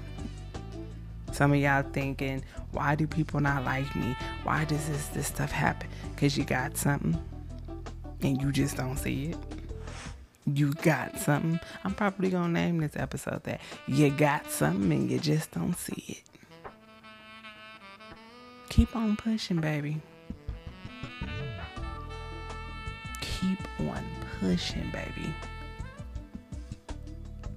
Some 1.40 1.54
of 1.54 1.58
y'all 1.58 1.84
thinking, 1.94 2.44
why 2.74 2.96
do 2.96 3.08
people 3.08 3.40
not 3.40 3.64
like 3.64 3.96
me? 3.96 4.14
Why 4.44 4.66
does 4.66 4.90
this 4.90 5.08
this 5.08 5.28
stuff 5.28 5.54
happen? 5.54 5.90
Cause 6.18 6.36
you 6.36 6.44
got 6.44 6.76
something 6.76 7.18
and 8.22 8.42
you 8.42 8.52
just 8.52 8.76
don't 8.76 8.98
see 8.98 9.28
it. 9.28 9.38
You 10.54 10.74
got 10.74 11.18
something. 11.18 11.58
I'm 11.86 11.94
probably 11.94 12.30
gonna 12.30 12.52
name 12.52 12.80
this 12.80 12.98
episode 12.98 13.46
that 13.46 13.62
you 13.88 14.10
got 14.10 14.52
something 14.52 14.92
and 14.92 15.10
you 15.10 15.18
just 15.18 15.52
don't 15.52 15.78
see 15.78 16.04
it. 16.10 16.24
Keep 18.68 18.94
on 18.98 19.16
pushing, 19.16 19.62
baby. 19.62 20.02
Keep 23.22 23.62
on 23.80 24.04
pushing, 24.42 24.92
baby. 24.92 25.34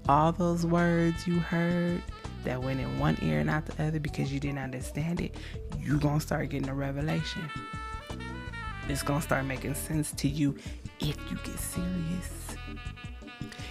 All 0.08 0.30
those 0.30 0.64
words 0.64 1.26
you 1.26 1.40
heard 1.40 2.00
that 2.44 2.62
went 2.62 2.80
in 2.80 2.98
one 2.98 3.16
ear 3.22 3.40
and 3.40 3.50
out 3.50 3.66
the 3.66 3.84
other 3.84 4.00
because 4.00 4.32
you 4.32 4.40
didn't 4.40 4.58
understand 4.58 5.20
it, 5.20 5.36
you're 5.78 5.98
gonna 5.98 6.20
start 6.20 6.48
getting 6.50 6.68
a 6.68 6.74
revelation. 6.74 7.42
It's 8.88 9.02
gonna 9.02 9.22
start 9.22 9.44
making 9.44 9.74
sense 9.74 10.12
to 10.12 10.28
you 10.28 10.56
if 11.00 11.16
you 11.30 11.38
get 11.44 11.58
serious. 11.58 12.56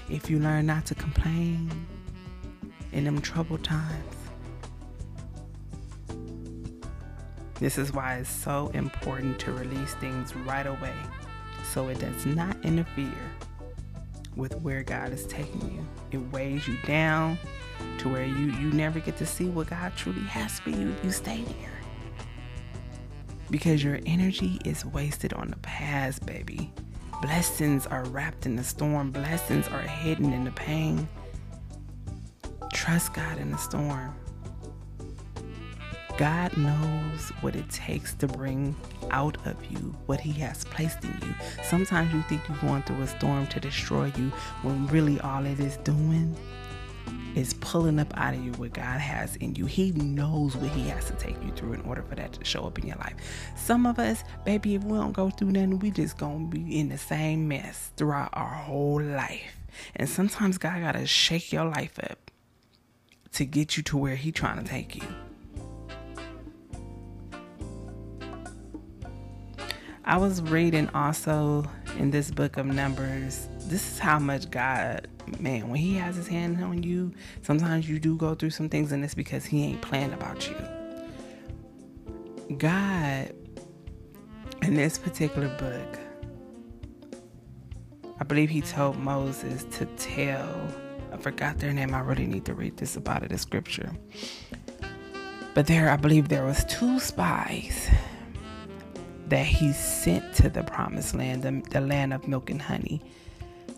If 0.09 0.29
you 0.29 0.39
learn 0.39 0.65
not 0.65 0.85
to 0.87 0.95
complain 0.95 1.69
in 2.91 3.03
them 3.03 3.21
troubled 3.21 3.63
times. 3.63 4.15
This 7.59 7.77
is 7.77 7.93
why 7.93 8.15
it's 8.15 8.29
so 8.29 8.71
important 8.73 9.39
to 9.41 9.51
release 9.51 9.93
things 9.95 10.35
right 10.35 10.65
away 10.65 10.95
so 11.71 11.89
it 11.89 11.99
does 11.99 12.25
not 12.25 12.57
interfere 12.63 13.30
with 14.35 14.55
where 14.61 14.83
God 14.83 15.11
is 15.11 15.25
taking 15.25 15.61
you. 15.71 15.85
It 16.11 16.31
weighs 16.31 16.67
you 16.67 16.77
down 16.85 17.37
to 17.99 18.09
where 18.09 18.25
you 18.25 18.51
you 18.53 18.71
never 18.71 18.99
get 18.99 19.17
to 19.17 19.25
see 19.25 19.45
what 19.45 19.69
God 19.69 19.93
truly 19.95 20.21
has 20.21 20.59
for 20.59 20.69
you 20.69 20.95
you 21.03 21.11
stay 21.11 21.43
there. 21.43 21.79
Because 23.49 23.83
your 23.83 23.99
energy 24.05 24.59
is 24.63 24.85
wasted 24.85 25.33
on 25.33 25.49
the 25.49 25.57
past, 25.57 26.25
baby. 26.25 26.71
Blessings 27.21 27.85
are 27.85 28.05
wrapped 28.05 28.45
in 28.45 28.55
the 28.55 28.63
storm. 28.63 29.11
Blessings 29.11 29.67
are 29.67 29.81
hidden 29.81 30.33
in 30.33 30.45
the 30.45 30.51
pain. 30.51 31.07
Trust 32.73 33.13
God 33.13 33.37
in 33.37 33.51
the 33.51 33.57
storm. 33.57 34.15
God 36.21 36.55
knows 36.55 37.31
what 37.41 37.55
it 37.55 37.67
takes 37.71 38.13
to 38.13 38.27
bring 38.27 38.75
out 39.09 39.37
of 39.47 39.55
you 39.71 39.95
what 40.05 40.19
He 40.19 40.31
has 40.33 40.63
placed 40.65 41.03
in 41.03 41.09
you. 41.23 41.33
Sometimes 41.63 42.13
you 42.13 42.21
think 42.29 42.47
you're 42.47 42.59
going 42.59 42.83
through 42.83 43.01
a 43.01 43.07
storm 43.07 43.47
to 43.47 43.59
destroy 43.59 44.13
you 44.15 44.31
when 44.61 44.85
really 44.85 45.19
all 45.21 45.43
it 45.47 45.59
is 45.59 45.77
doing 45.77 46.35
is 47.33 47.55
pulling 47.55 47.97
up 47.97 48.15
out 48.17 48.35
of 48.35 48.45
you 48.45 48.51
what 48.51 48.71
God 48.71 49.01
has 49.01 49.35
in 49.37 49.55
you. 49.55 49.65
He 49.65 49.93
knows 49.93 50.55
what 50.55 50.69
He 50.69 50.89
has 50.89 51.05
to 51.05 51.13
take 51.13 51.43
you 51.43 51.51
through 51.53 51.73
in 51.73 51.81
order 51.81 52.03
for 52.03 52.13
that 52.13 52.33
to 52.33 52.45
show 52.45 52.65
up 52.65 52.77
in 52.77 52.85
your 52.85 52.97
life. 52.97 53.15
Some 53.55 53.87
of 53.87 53.97
us, 53.97 54.23
baby, 54.45 54.75
if 54.75 54.83
we 54.83 54.99
don't 54.99 55.13
go 55.13 55.31
through 55.31 55.53
nothing, 55.53 55.79
we 55.79 55.89
just 55.89 56.19
gonna 56.19 56.45
be 56.45 56.79
in 56.79 56.89
the 56.89 56.99
same 56.99 57.47
mess 57.47 57.93
throughout 57.97 58.29
our 58.33 58.53
whole 58.53 59.01
life. 59.01 59.57
And 59.95 60.07
sometimes 60.07 60.59
God 60.59 60.81
gotta 60.81 61.07
shake 61.07 61.51
your 61.51 61.65
life 61.65 61.97
up 61.97 62.29
to 63.31 63.43
get 63.43 63.75
you 63.75 63.81
to 63.81 63.97
where 63.97 64.17
He 64.17 64.31
trying 64.31 64.63
to 64.63 64.69
take 64.69 64.95
you. 64.95 65.07
I 70.03 70.17
was 70.17 70.41
reading 70.41 70.89
also 70.95 71.63
in 71.97 72.09
this 72.09 72.31
book 72.31 72.57
of 72.57 72.65
Numbers. 72.65 73.47
This 73.59 73.87
is 73.93 73.99
how 73.99 74.17
much 74.17 74.49
God, 74.49 75.07
man, 75.39 75.69
when 75.69 75.79
He 75.79 75.93
has 75.95 76.15
His 76.15 76.27
hand 76.27 76.63
on 76.63 76.81
you, 76.81 77.13
sometimes 77.43 77.87
you 77.87 77.99
do 77.99 78.17
go 78.17 78.33
through 78.33 78.49
some 78.49 78.67
things, 78.67 78.91
and 78.91 79.03
it's 79.03 79.13
because 79.13 79.45
He 79.45 79.63
ain't 79.63 79.81
playing 79.81 80.11
about 80.13 80.49
you. 80.49 80.55
God, 82.57 83.31
in 84.63 84.73
this 84.73 84.97
particular 84.97 85.49
book, 85.59 85.99
I 88.19 88.23
believe 88.23 88.49
He 88.49 88.61
told 88.61 88.97
Moses 88.97 89.65
to 89.77 89.85
tell, 89.97 90.67
I 91.13 91.17
forgot 91.17 91.59
their 91.59 91.73
name, 91.73 91.93
I 91.93 91.99
really 91.99 92.25
need 92.25 92.45
to 92.45 92.55
read 92.55 92.75
this 92.77 92.95
about 92.95 93.21
it 93.21 93.31
in 93.31 93.37
scripture. 93.37 93.91
But 95.53 95.67
there, 95.67 95.91
I 95.91 95.95
believe 95.95 96.29
there 96.29 96.45
was 96.45 96.65
two 96.65 96.99
spies 96.99 97.87
that 99.31 99.45
he 99.45 99.71
sent 99.71 100.35
to 100.35 100.49
the 100.49 100.61
promised 100.61 101.15
land, 101.15 101.41
the, 101.43 101.63
the 101.69 101.79
land 101.79 102.13
of 102.13 102.27
milk 102.27 102.49
and 102.49 102.61
honey. 102.61 103.01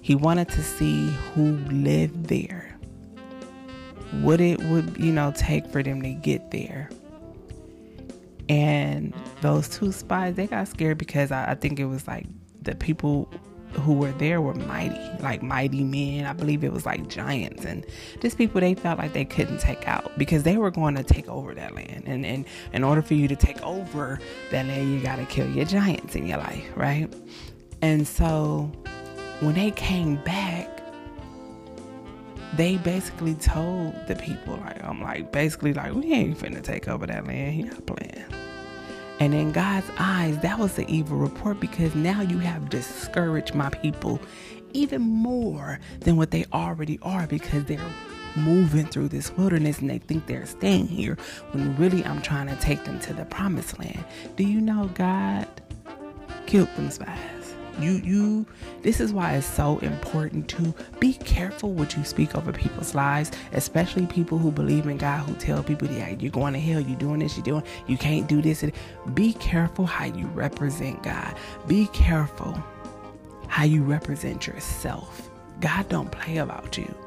He 0.01 0.15
wanted 0.15 0.49
to 0.49 0.63
see 0.63 1.09
who 1.33 1.57
lived 1.69 2.25
there. 2.25 2.75
What 4.21 4.41
it 4.41 4.59
would, 4.63 4.97
you 4.97 5.13
know, 5.13 5.31
take 5.37 5.67
for 5.67 5.83
them 5.83 6.01
to 6.01 6.09
get 6.09 6.49
there. 6.49 6.89
And 8.49 9.13
those 9.41 9.69
two 9.69 9.91
spies, 9.91 10.33
they 10.33 10.47
got 10.47 10.67
scared 10.67 10.97
because 10.97 11.31
I, 11.31 11.51
I 11.51 11.55
think 11.55 11.79
it 11.79 11.85
was 11.85 12.07
like 12.07 12.25
the 12.63 12.73
people 12.73 13.29
who 13.75 13.93
were 13.93 14.11
there 14.13 14.41
were 14.41 14.53
mighty, 14.53 14.99
like 15.21 15.41
mighty 15.41 15.83
men. 15.83 16.25
I 16.25 16.33
believe 16.33 16.63
it 16.63 16.71
was 16.71 16.85
like 16.85 17.07
giants 17.07 17.65
and 17.65 17.85
just 18.21 18.37
people 18.37 18.61
they 18.61 18.75
felt 18.75 18.99
like 18.99 19.13
they 19.13 19.25
couldn't 19.25 19.59
take 19.59 19.87
out 19.87 20.17
because 20.17 20.43
they 20.43 20.57
were 20.57 20.71
going 20.71 20.95
to 20.95 21.03
take 21.03 21.27
over 21.27 21.53
that 21.55 21.75
land. 21.75 22.03
And, 22.05 22.25
and 22.25 22.45
in 22.71 22.83
order 22.83 23.01
for 23.01 23.13
you 23.13 23.27
to 23.27 23.35
take 23.35 23.61
over 23.61 24.19
that 24.51 24.65
land, 24.65 24.93
you 24.93 25.01
got 25.01 25.17
to 25.17 25.25
kill 25.25 25.49
your 25.49 25.65
giants 25.65 26.15
in 26.15 26.27
your 26.27 26.37
life, 26.37 26.65
right? 26.75 27.13
And 27.81 28.07
so 28.07 28.71
when 29.39 29.55
they 29.55 29.71
came 29.71 30.15
back, 30.23 30.69
they 32.55 32.77
basically 32.77 33.33
told 33.35 33.95
the 34.07 34.15
people, 34.15 34.57
like, 34.57 34.83
I'm 34.83 35.01
like, 35.01 35.31
basically, 35.31 35.73
like, 35.73 35.93
we 35.93 36.13
ain't 36.13 36.37
finna 36.37 36.61
take 36.61 36.87
over 36.87 37.07
that 37.07 37.25
land. 37.25 37.71
Got 37.71 37.85
plan. 37.85 38.32
And 39.19 39.33
in 39.33 39.51
God's 39.51 39.89
eyes, 39.97 40.39
that 40.39 40.59
was 40.59 40.73
the 40.75 40.89
evil 40.89 41.17
report 41.17 41.59
because 41.59 41.95
now 41.95 42.21
you 42.21 42.39
have 42.39 42.69
discouraged 42.69 43.53
my 43.55 43.69
people 43.69 44.19
even 44.73 45.01
more 45.01 45.79
than 45.99 46.17
what 46.17 46.31
they 46.31 46.45
already 46.51 46.99
are 47.01 47.27
because 47.27 47.63
they're 47.65 47.79
moving 48.35 48.85
through 48.87 49.07
this 49.07 49.31
wilderness 49.37 49.79
and 49.79 49.89
they 49.89 49.99
think 49.99 50.25
they're 50.25 50.45
staying 50.45 50.87
here 50.87 51.17
when 51.51 51.75
really 51.77 52.03
I'm 52.05 52.21
trying 52.21 52.47
to 52.47 52.55
take 52.55 52.83
them 52.83 52.99
to 53.01 53.13
the 53.13 53.25
promised 53.25 53.77
land. 53.79 54.03
Do 54.35 54.43
you 54.43 54.59
know 54.59 54.89
God 54.95 55.47
killed 56.47 56.69
them 56.75 56.89
spies? 56.89 57.42
You 57.79 57.93
you 57.93 58.45
this 58.81 58.99
is 58.99 59.13
why 59.13 59.33
it's 59.33 59.47
so 59.47 59.79
important 59.79 60.47
to 60.49 60.73
be 60.99 61.13
careful 61.13 61.73
what 61.73 61.95
you 61.95 62.03
speak 62.03 62.35
over 62.35 62.51
people's 62.51 62.95
lives, 62.95 63.31
especially 63.53 64.05
people 64.05 64.37
who 64.37 64.51
believe 64.51 64.87
in 64.87 64.97
God 64.97 65.27
who 65.27 65.35
tell 65.35 65.63
people 65.63 65.89
yeah, 65.89 66.09
you're 66.19 66.31
going 66.31 66.53
to 66.53 66.59
hell, 66.59 66.79
you're 66.79 66.99
doing 66.99 67.19
this, 67.19 67.35
you're 67.37 67.43
doing 67.43 67.63
you 67.87 67.97
can't 67.97 68.27
do 68.27 68.41
this. 68.41 68.63
Be 69.13 69.33
careful 69.33 69.85
how 69.85 70.05
you 70.05 70.27
represent 70.27 71.01
God. 71.03 71.35
Be 71.67 71.87
careful 71.87 72.61
how 73.47 73.63
you 73.63 73.83
represent 73.83 74.47
yourself. 74.47 75.29
God 75.59 75.87
don't 75.89 76.11
play 76.11 76.37
about 76.37 76.77
you 76.77 77.02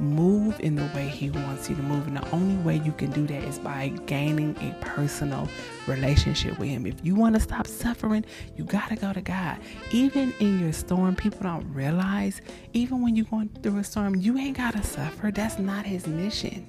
move 0.00 0.58
in 0.60 0.74
the 0.76 0.84
way 0.94 1.08
he 1.08 1.30
wants 1.30 1.68
you 1.68 1.76
to 1.76 1.82
move. 1.82 2.06
And 2.06 2.16
the 2.16 2.30
only 2.30 2.56
way 2.62 2.76
you 2.84 2.92
can 2.92 3.10
do 3.10 3.26
that 3.26 3.44
is 3.44 3.58
by 3.58 3.88
gaining 4.06 4.56
a 4.60 4.74
personal 4.84 5.48
relationship 5.86 6.58
with 6.58 6.68
him. 6.68 6.86
If 6.86 6.96
you 7.04 7.14
want 7.14 7.34
to 7.34 7.40
stop 7.40 7.66
suffering 7.66 8.24
you 8.56 8.64
got 8.64 8.88
to 8.88 8.96
go 8.96 9.12
to 9.12 9.20
god. 9.20 9.58
Even 9.90 10.32
in 10.40 10.60
your 10.60 10.72
storm 10.72 11.14
people 11.16 11.40
don't 11.42 11.72
realize 11.72 12.40
even 12.72 13.02
when 13.02 13.16
you're 13.16 13.26
going 13.26 13.48
through 13.62 13.78
a 13.78 13.84
storm 13.84 14.16
you 14.16 14.36
ain't 14.38 14.56
got 14.56 14.72
to 14.74 14.82
suffer. 14.82 15.30
That's 15.30 15.58
not 15.58 15.86
his 15.86 16.06
mission. 16.06 16.66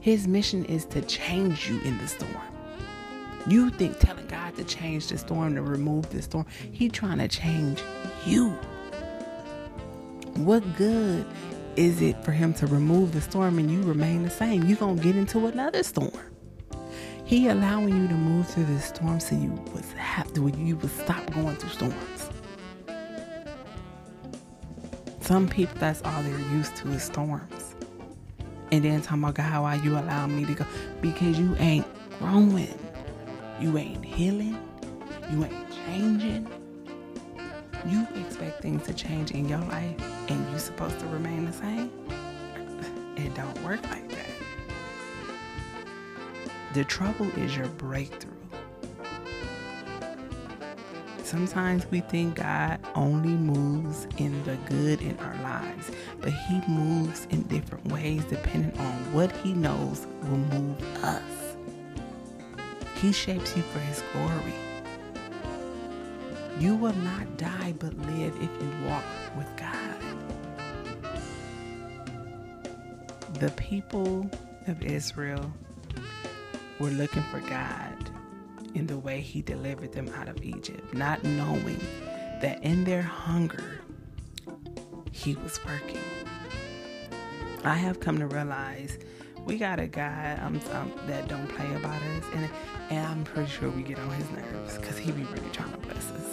His 0.00 0.26
mission 0.26 0.64
is 0.66 0.84
to 0.86 1.02
change 1.02 1.68
you 1.68 1.80
in 1.80 1.98
the 1.98 2.08
storm. 2.08 2.30
You 3.46 3.70
think 3.70 3.98
telling 3.98 4.26
god 4.26 4.56
to 4.56 4.64
change 4.64 5.08
the 5.08 5.18
storm 5.18 5.54
to 5.54 5.62
remove 5.62 6.08
the 6.10 6.22
storm 6.22 6.46
he 6.72 6.88
trying 6.88 7.18
to 7.18 7.28
change 7.28 7.82
you. 8.26 8.50
What 10.36 10.62
good 10.76 11.26
is 11.76 12.00
it 12.00 12.22
for 12.24 12.32
him 12.32 12.54
to 12.54 12.66
remove 12.66 13.12
the 13.12 13.20
storm 13.20 13.58
and 13.58 13.70
you 13.70 13.82
remain 13.82 14.22
the 14.22 14.30
same? 14.30 14.64
You're 14.64 14.76
going 14.76 14.96
to 14.96 15.02
get 15.02 15.16
into 15.16 15.46
another 15.46 15.82
storm. 15.82 16.12
He 17.24 17.48
allowing 17.48 17.96
you 17.96 18.06
to 18.06 18.14
move 18.14 18.48
through 18.48 18.66
the 18.66 18.78
storm 18.80 19.18
so 19.18 19.34
you 19.34 19.50
was 19.72 19.90
have 19.92 20.32
to 20.34 20.46
you 20.58 20.76
would 20.76 20.90
stop 20.90 21.32
going 21.32 21.56
through 21.56 21.70
storms. 21.70 22.30
Some 25.20 25.48
people 25.48 25.76
that's 25.78 26.02
all 26.02 26.22
they're 26.22 26.38
used 26.52 26.76
to 26.76 26.88
is 26.90 27.02
storms. 27.02 27.74
And 28.70 28.84
then 28.84 29.00
talking 29.00 29.22
about 29.22 29.34
God, 29.34 29.62
why 29.62 29.74
you 29.76 29.96
allow 29.96 30.26
me 30.26 30.44
to 30.44 30.54
go? 30.54 30.66
Because 31.00 31.38
you 31.38 31.56
ain't 31.58 31.86
growing. 32.18 32.78
You 33.58 33.78
ain't 33.78 34.04
healing. 34.04 34.58
You 35.30 35.44
ain't 35.44 35.72
changing 35.86 36.46
you 37.86 38.06
expect 38.16 38.62
things 38.62 38.84
to 38.86 38.94
change 38.94 39.32
in 39.32 39.48
your 39.48 39.58
life 39.58 39.94
and 40.30 40.50
you're 40.50 40.58
supposed 40.58 40.98
to 41.00 41.06
remain 41.06 41.44
the 41.44 41.52
same, 41.52 41.90
it 43.16 43.34
don't 43.34 43.62
work 43.62 43.82
like 43.90 44.08
that. 44.08 44.26
The 46.74 46.84
trouble 46.84 47.30
is 47.38 47.56
your 47.56 47.68
breakthrough. 47.68 48.32
Sometimes 51.22 51.86
we 51.90 52.00
think 52.00 52.36
God 52.36 52.78
only 52.94 53.30
moves 53.30 54.06
in 54.18 54.42
the 54.44 54.56
good 54.68 55.00
in 55.02 55.18
our 55.18 55.34
lives, 55.42 55.90
but 56.20 56.32
He 56.32 56.60
moves 56.68 57.26
in 57.30 57.42
different 57.44 57.86
ways 57.92 58.24
depending 58.24 58.78
on 58.78 59.12
what 59.12 59.32
He 59.38 59.52
knows 59.52 60.06
will 60.22 60.38
move 60.38 61.04
us. 61.04 61.56
He 62.96 63.12
shapes 63.12 63.56
you 63.56 63.62
for 63.62 63.80
His 63.80 64.02
glory. 64.12 64.63
You 66.58 66.76
will 66.76 66.94
not 66.94 67.36
die 67.36 67.74
but 67.78 67.96
live 68.06 68.34
if 68.36 68.50
you 68.62 68.72
walk 68.86 69.04
with 69.36 69.48
God. 69.56 70.00
The 73.40 73.50
people 73.52 74.30
of 74.68 74.82
Israel 74.82 75.52
were 76.78 76.90
looking 76.90 77.22
for 77.24 77.40
God 77.40 78.10
in 78.74 78.86
the 78.86 78.98
way 78.98 79.20
He 79.20 79.42
delivered 79.42 79.92
them 79.92 80.08
out 80.16 80.28
of 80.28 80.42
Egypt, 80.42 80.94
not 80.94 81.22
knowing 81.24 81.80
that 82.40 82.62
in 82.62 82.84
their 82.84 83.02
hunger, 83.02 83.80
He 85.12 85.34
was 85.36 85.58
working. 85.64 86.00
I 87.64 87.74
have 87.74 87.98
come 88.00 88.18
to 88.18 88.26
realize 88.26 88.98
we 89.44 89.58
got 89.58 89.78
a 89.80 89.86
guy 89.86 90.38
um, 90.42 90.60
um, 90.72 90.92
that 91.06 91.28
don't 91.28 91.48
play 91.48 91.74
about 91.76 92.00
us, 92.00 92.24
and, 92.34 92.50
and 92.90 93.06
I'm 93.06 93.24
pretty 93.24 93.50
sure 93.50 93.70
we 93.70 93.82
get 93.82 93.98
on 93.98 94.10
his 94.10 94.30
nerves 94.30 94.78
because 94.78 94.98
he 94.98 95.12
be 95.12 95.24
really 95.24 95.50
trying 95.52 95.72
to 95.72 95.78
bless 95.78 96.10
us. 96.12 96.23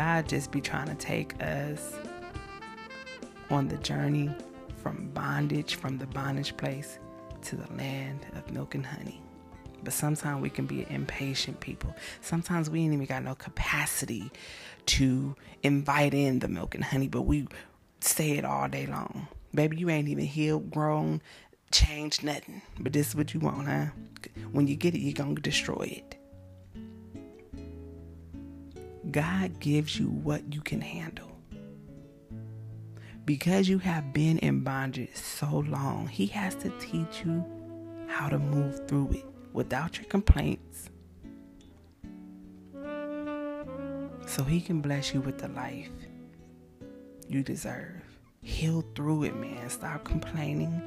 God 0.00 0.26
just 0.30 0.50
be 0.50 0.62
trying 0.62 0.86
to 0.86 0.94
take 0.94 1.34
us 1.42 1.94
on 3.50 3.68
the 3.68 3.76
journey 3.76 4.30
from 4.82 5.10
bondage, 5.10 5.74
from 5.74 5.98
the 5.98 6.06
bondage 6.06 6.56
place 6.56 6.98
to 7.42 7.54
the 7.54 7.70
land 7.74 8.24
of 8.34 8.50
milk 8.50 8.74
and 8.74 8.86
honey. 8.86 9.20
But 9.84 9.92
sometimes 9.92 10.40
we 10.40 10.48
can 10.48 10.64
be 10.64 10.86
impatient 10.88 11.60
people. 11.60 11.94
Sometimes 12.22 12.70
we 12.70 12.80
ain't 12.80 12.94
even 12.94 13.04
got 13.04 13.22
no 13.22 13.34
capacity 13.34 14.32
to 14.86 15.36
invite 15.62 16.14
in 16.14 16.38
the 16.38 16.48
milk 16.48 16.74
and 16.74 16.82
honey, 16.82 17.08
but 17.08 17.22
we 17.26 17.46
say 18.00 18.38
it 18.38 18.44
all 18.46 18.70
day 18.70 18.86
long. 18.86 19.28
Baby, 19.54 19.76
you 19.76 19.90
ain't 19.90 20.08
even 20.08 20.24
healed, 20.24 20.70
grown, 20.70 21.20
changed 21.72 22.24
nothing. 22.24 22.62
But 22.78 22.94
this 22.94 23.08
is 23.08 23.14
what 23.14 23.34
you 23.34 23.40
want, 23.40 23.68
huh? 23.68 23.86
When 24.50 24.66
you 24.66 24.76
get 24.76 24.94
it, 24.94 25.00
you're 25.00 25.12
going 25.12 25.36
to 25.36 25.42
destroy 25.42 25.92
it. 25.94 26.19
God 29.10 29.60
gives 29.60 29.98
you 29.98 30.08
what 30.08 30.54
you 30.54 30.60
can 30.60 30.80
handle. 30.80 31.30
Because 33.24 33.68
you 33.68 33.78
have 33.78 34.12
been 34.12 34.38
in 34.38 34.60
bondage 34.60 35.14
so 35.14 35.64
long, 35.68 36.06
He 36.06 36.26
has 36.26 36.54
to 36.56 36.70
teach 36.80 37.22
you 37.24 37.44
how 38.08 38.28
to 38.28 38.38
move 38.38 38.86
through 38.88 39.10
it 39.12 39.24
without 39.52 39.96
your 39.96 40.06
complaints. 40.06 40.90
So 44.26 44.44
He 44.44 44.60
can 44.60 44.80
bless 44.80 45.14
you 45.14 45.20
with 45.20 45.38
the 45.38 45.48
life 45.48 45.90
you 47.28 47.42
deserve. 47.42 48.02
Heal 48.42 48.84
through 48.94 49.24
it, 49.24 49.36
man. 49.36 49.70
Stop 49.70 50.04
complaining. 50.04 50.82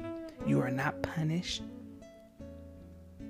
You 0.46 0.60
are 0.60 0.70
not 0.70 1.02
punished. 1.02 1.62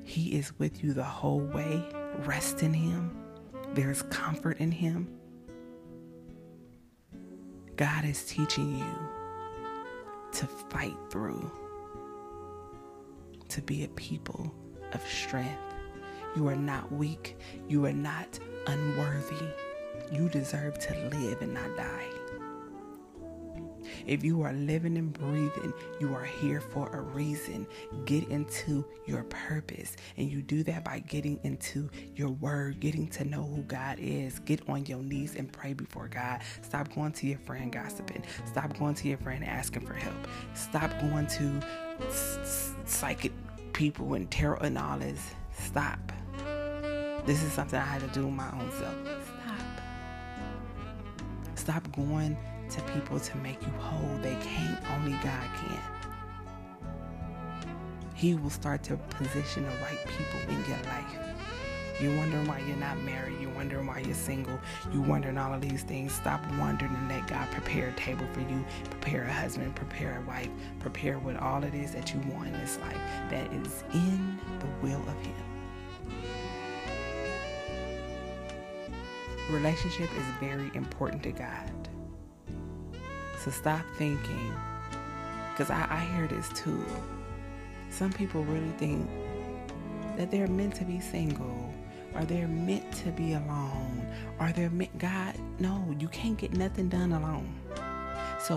He 0.02 0.36
is 0.36 0.58
with 0.58 0.82
you 0.82 0.92
the 0.92 1.04
whole 1.04 1.40
way. 1.40 1.82
Rest 2.24 2.62
in 2.62 2.74
Him. 2.74 3.23
There 3.72 3.90
is 3.90 4.02
comfort 4.02 4.58
in 4.58 4.70
Him. 4.70 5.08
God 7.76 8.04
is 8.04 8.24
teaching 8.24 8.78
you 8.78 8.94
to 10.32 10.46
fight 10.46 10.96
through, 11.10 11.50
to 13.48 13.62
be 13.62 13.84
a 13.84 13.88
people 13.88 14.54
of 14.92 15.02
strength. 15.08 15.58
You 16.36 16.46
are 16.48 16.56
not 16.56 16.92
weak. 16.92 17.36
You 17.68 17.84
are 17.86 17.92
not 17.92 18.38
unworthy. 18.66 19.46
You 20.12 20.28
deserve 20.28 20.78
to 20.80 21.08
live 21.08 21.42
and 21.42 21.54
not 21.54 21.76
die. 21.76 22.13
If 24.06 24.24
you 24.24 24.42
are 24.42 24.52
living 24.52 24.96
and 24.96 25.12
breathing, 25.12 25.72
you 26.00 26.14
are 26.14 26.24
here 26.24 26.60
for 26.60 26.88
a 26.90 27.00
reason. 27.00 27.66
Get 28.04 28.28
into 28.28 28.84
your 29.06 29.24
purpose. 29.24 29.96
And 30.16 30.30
you 30.30 30.42
do 30.42 30.62
that 30.64 30.84
by 30.84 31.00
getting 31.00 31.38
into 31.42 31.90
your 32.14 32.30
word, 32.30 32.80
getting 32.80 33.08
to 33.08 33.24
know 33.24 33.42
who 33.42 33.62
God 33.62 33.98
is. 33.98 34.38
Get 34.40 34.68
on 34.68 34.86
your 34.86 35.02
knees 35.02 35.36
and 35.36 35.52
pray 35.52 35.72
before 35.72 36.08
God. 36.08 36.40
Stop 36.62 36.94
going 36.94 37.12
to 37.12 37.26
your 37.26 37.38
friend 37.38 37.72
gossiping. 37.72 38.22
Stop 38.46 38.78
going 38.78 38.94
to 38.94 39.08
your 39.08 39.18
friend 39.18 39.44
asking 39.44 39.86
for 39.86 39.94
help. 39.94 40.28
Stop 40.54 40.90
going 41.00 41.26
to 41.26 41.60
psychic 42.84 43.32
people 43.72 44.14
and 44.14 44.30
tarot 44.30 44.58
and 44.58 44.78
all 44.78 44.98
this. 44.98 45.34
Stop. 45.52 46.12
This 47.26 47.42
is 47.42 47.52
something 47.52 47.78
I 47.78 47.84
had 47.84 48.02
to 48.02 48.08
do 48.08 48.30
my 48.30 48.50
own 48.52 48.70
self. 48.72 48.96
Stop. 49.24 49.60
Stop 51.54 51.96
going 51.96 52.36
to 52.70 52.80
people 52.82 53.18
to 53.20 53.36
make 53.38 53.60
you 53.62 53.72
whole. 53.78 54.18
They 54.18 54.36
can't, 54.42 54.78
only 54.92 55.12
God 55.12 55.48
can. 55.56 55.80
He 58.14 58.34
will 58.34 58.50
start 58.50 58.82
to 58.84 58.96
position 58.96 59.64
the 59.64 59.70
right 59.82 59.98
people 60.06 60.54
in 60.54 60.64
your 60.68 60.78
life. 60.84 61.24
You're 62.00 62.16
wondering 62.16 62.46
why 62.46 62.60
you're 62.66 62.76
not 62.76 62.98
married. 63.02 63.40
You're 63.40 63.54
wondering 63.54 63.86
why 63.86 64.00
you're 64.00 64.14
single. 64.14 64.58
You're 64.92 65.02
wondering 65.02 65.38
all 65.38 65.54
of 65.54 65.60
these 65.60 65.82
things. 65.82 66.12
Stop 66.12 66.40
wondering 66.58 66.92
and 66.94 67.08
let 67.08 67.26
God 67.28 67.48
prepare 67.52 67.88
a 67.88 67.92
table 67.92 68.26
for 68.32 68.40
you. 68.40 68.64
Prepare 68.90 69.24
a 69.24 69.32
husband, 69.32 69.76
prepare 69.76 70.20
a 70.20 70.28
wife, 70.28 70.48
prepare 70.80 71.18
what 71.18 71.36
all 71.36 71.62
it 71.62 71.74
is 71.74 71.92
that 71.92 72.12
you 72.12 72.20
want 72.32 72.48
in 72.48 72.52
this 72.54 72.78
life 72.78 72.98
that 73.30 73.52
is 73.52 73.84
in 73.92 74.38
the 74.58 74.66
will 74.86 75.02
of 75.08 75.16
Him. 75.24 75.34
Relationship 79.50 80.08
is 80.16 80.24
very 80.40 80.70
important 80.74 81.22
to 81.22 81.32
God. 81.32 81.83
So 83.44 83.50
stop 83.50 83.84
thinking, 83.98 84.54
because 85.50 85.68
I, 85.68 85.86
I 85.90 86.00
hear 86.16 86.26
this 86.26 86.48
too. 86.54 86.82
Some 87.90 88.10
people 88.10 88.42
really 88.44 88.72
think 88.78 89.06
that 90.16 90.30
they're 90.30 90.46
meant 90.46 90.74
to 90.76 90.84
be 90.84 90.98
single 90.98 91.74
or 92.14 92.24
they're 92.24 92.48
meant 92.48 92.90
to 92.92 93.10
be 93.10 93.34
alone 93.34 94.06
or 94.40 94.50
they're 94.52 94.70
meant 94.70 94.96
God 94.98 95.34
no 95.58 95.94
you 95.98 96.08
can't 96.08 96.38
get 96.38 96.54
nothing 96.54 96.88
done 96.88 97.12
alone. 97.12 97.54
So 98.40 98.56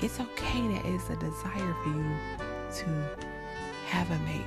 it's 0.00 0.18
okay 0.18 0.60
that 0.60 0.82
it's 0.86 1.08
a 1.08 1.16
desire 1.16 1.74
for 1.84 1.90
you 1.90 2.16
to 2.78 3.16
have 3.86 4.10
a 4.10 4.18
mate 4.24 4.42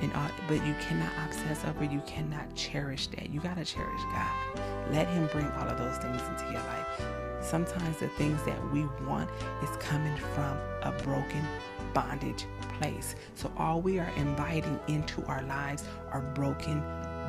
and 0.00 0.12
all, 0.14 0.30
but 0.48 0.66
you 0.66 0.74
cannot 0.80 1.12
obsess 1.24 1.64
over 1.64 1.84
you 1.84 2.02
cannot 2.06 2.52
cherish 2.56 3.06
that. 3.08 3.30
You 3.30 3.38
got 3.38 3.56
to 3.56 3.64
cherish 3.64 4.02
God. 4.12 4.90
Let 4.90 5.06
him 5.06 5.28
bring 5.30 5.46
all 5.52 5.68
of 5.68 5.78
those 5.78 5.96
things 5.98 6.20
into 6.22 6.52
your 6.52 6.62
life 6.62 7.25
sometimes 7.46 7.98
the 7.98 8.08
things 8.08 8.42
that 8.44 8.72
we 8.72 8.84
want 9.06 9.30
is 9.62 9.70
coming 9.78 10.16
from 10.34 10.58
a 10.82 10.92
broken 11.02 11.46
bondage 11.94 12.44
place. 12.78 13.14
So 13.34 13.50
all 13.56 13.80
we 13.80 13.98
are 13.98 14.10
inviting 14.16 14.78
into 14.88 15.24
our 15.26 15.42
lives 15.44 15.84
are 16.10 16.20
broken 16.34 16.80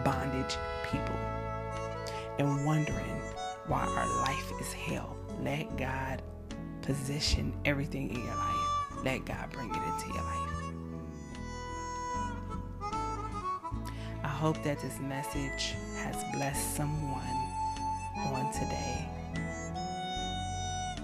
bondage 0.03 0.57
people 0.91 1.15
and 2.39 2.65
wondering 2.65 3.22
why 3.68 3.86
our 3.86 4.22
life 4.22 4.51
is 4.59 4.74
hell. 4.74 5.15
Let 5.41 5.78
God 5.78 6.22
position 6.82 7.53
everything 7.65 8.09
in 8.09 8.18
your 8.18 8.36
life. 8.36 9.03
Let 9.03 9.26
God 9.26 9.49
bring 9.51 9.70
it 9.70 9.76
into 9.76 10.07
your 10.07 10.24
life. 10.24 10.47
I 14.24 14.28
hope 14.30 14.61
that 14.63 14.80
this 14.82 14.99
message 14.99 15.76
has 15.97 16.15
blessed 16.34 16.76
someone 16.76 17.22
on 18.18 18.51
today. 18.53 19.16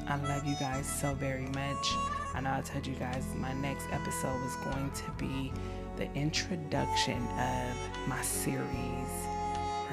I 0.08 0.18
love 0.28 0.46
you 0.46 0.56
guys 0.60 0.86
so 0.86 1.14
very 1.14 1.48
much. 1.48 1.94
I 2.34 2.42
know 2.42 2.52
I 2.52 2.62
told 2.62 2.86
you 2.86 2.96
guys 2.96 3.26
my 3.36 3.54
next 3.54 3.88
episode 3.92 4.42
was 4.42 4.56
going 4.58 4.92
to 4.92 5.12
be 5.18 5.52
the 5.98 6.12
introduction 6.14 7.18
of 7.18 8.08
my 8.08 8.22
series 8.22 9.10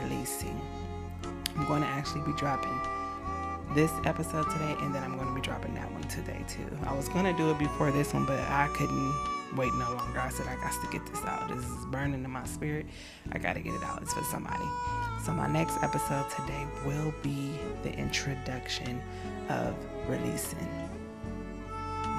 releasing. 0.02 0.61
I'm 1.56 1.66
going 1.66 1.82
to 1.82 1.88
actually 1.88 2.22
be 2.22 2.32
dropping 2.36 2.80
this 3.75 3.93
episode 4.05 4.51
today 4.51 4.75
and 4.81 4.95
then 4.95 5.03
I'm 5.03 5.16
going 5.16 5.29
to 5.29 5.35
be 5.35 5.41
dropping 5.41 5.75
that 5.75 5.91
one 5.93 6.03
today 6.05 6.45
too. 6.49 6.66
I 6.85 6.95
was 6.95 7.09
going 7.09 7.25
to 7.25 7.33
do 7.33 7.51
it 7.51 7.59
before 7.59 7.91
this 7.91 8.12
one, 8.12 8.27
but 8.27 8.39
I 8.39 8.68
couldn't 8.75 9.14
wait 9.57 9.73
no 9.75 9.93
longer. 9.95 10.18
I 10.18 10.29
said, 10.29 10.47
I 10.47 10.57
got 10.57 10.73
to 10.73 10.89
get 10.91 11.07
this 11.07 11.23
out. 11.25 11.49
This 11.49 11.64
is 11.64 11.87
burning 11.87 12.25
in 12.25 12.31
my 12.31 12.45
spirit. 12.47 12.87
I 13.33 13.39
got 13.39 13.55
to 13.55 13.61
get 13.61 13.75
it 13.75 13.83
out. 13.83 14.03
It's 14.03 14.12
for 14.12 14.25
somebody. 14.25 14.64
So, 15.25 15.33
my 15.33 15.49
next 15.49 15.83
episode 15.83 16.27
today 16.31 16.66
will 16.87 17.12
be 17.23 17.53
the 17.83 17.93
introduction 17.93 19.01
of 19.49 19.75
releasing. 20.09 20.68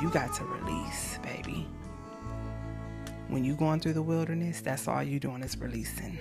You 0.01 0.09
got 0.09 0.33
to 0.35 0.43
release, 0.43 1.17
baby. 1.23 1.67
When 3.27 3.43
you 3.43 3.55
going 3.55 3.79
through 3.79 3.93
the 3.93 4.01
wilderness, 4.01 4.61
that's 4.61 4.87
all 4.87 5.01
you 5.01 5.19
doing 5.19 5.41
is 5.41 5.57
releasing. 5.57 6.17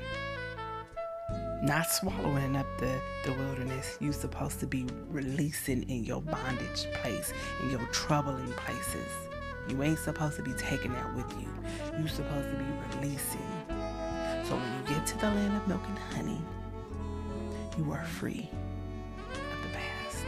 Not 1.62 1.90
swallowing 1.90 2.56
up 2.56 2.66
the, 2.78 2.98
the 3.24 3.32
wilderness. 3.34 3.98
You're 4.00 4.14
supposed 4.14 4.60
to 4.60 4.66
be 4.66 4.86
releasing 5.10 5.82
in 5.90 6.04
your 6.04 6.22
bondage 6.22 6.86
place, 6.94 7.34
in 7.62 7.70
your 7.70 7.86
troubling 7.92 8.50
places. 8.52 9.06
You 9.68 9.82
ain't 9.82 9.98
supposed 9.98 10.36
to 10.36 10.42
be 10.42 10.52
taking 10.52 10.92
that 10.94 11.14
with 11.14 11.30
you. 11.38 11.48
You're 11.98 12.08
supposed 12.08 12.48
to 12.50 12.56
be 12.56 12.64
releasing. 12.96 13.46
So 14.44 14.56
when 14.56 14.72
you 14.78 14.94
get 14.94 15.06
to 15.06 15.18
the 15.18 15.26
land 15.26 15.54
of 15.54 15.68
milk 15.68 15.82
and 15.86 15.98
honey, 15.98 16.40
you 17.76 17.92
are 17.92 18.04
free. 18.04 18.48
Of 19.28 19.62
the 19.62 19.76
past. 19.76 20.24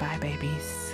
Bye, 0.00 0.18
babies. 0.18 0.89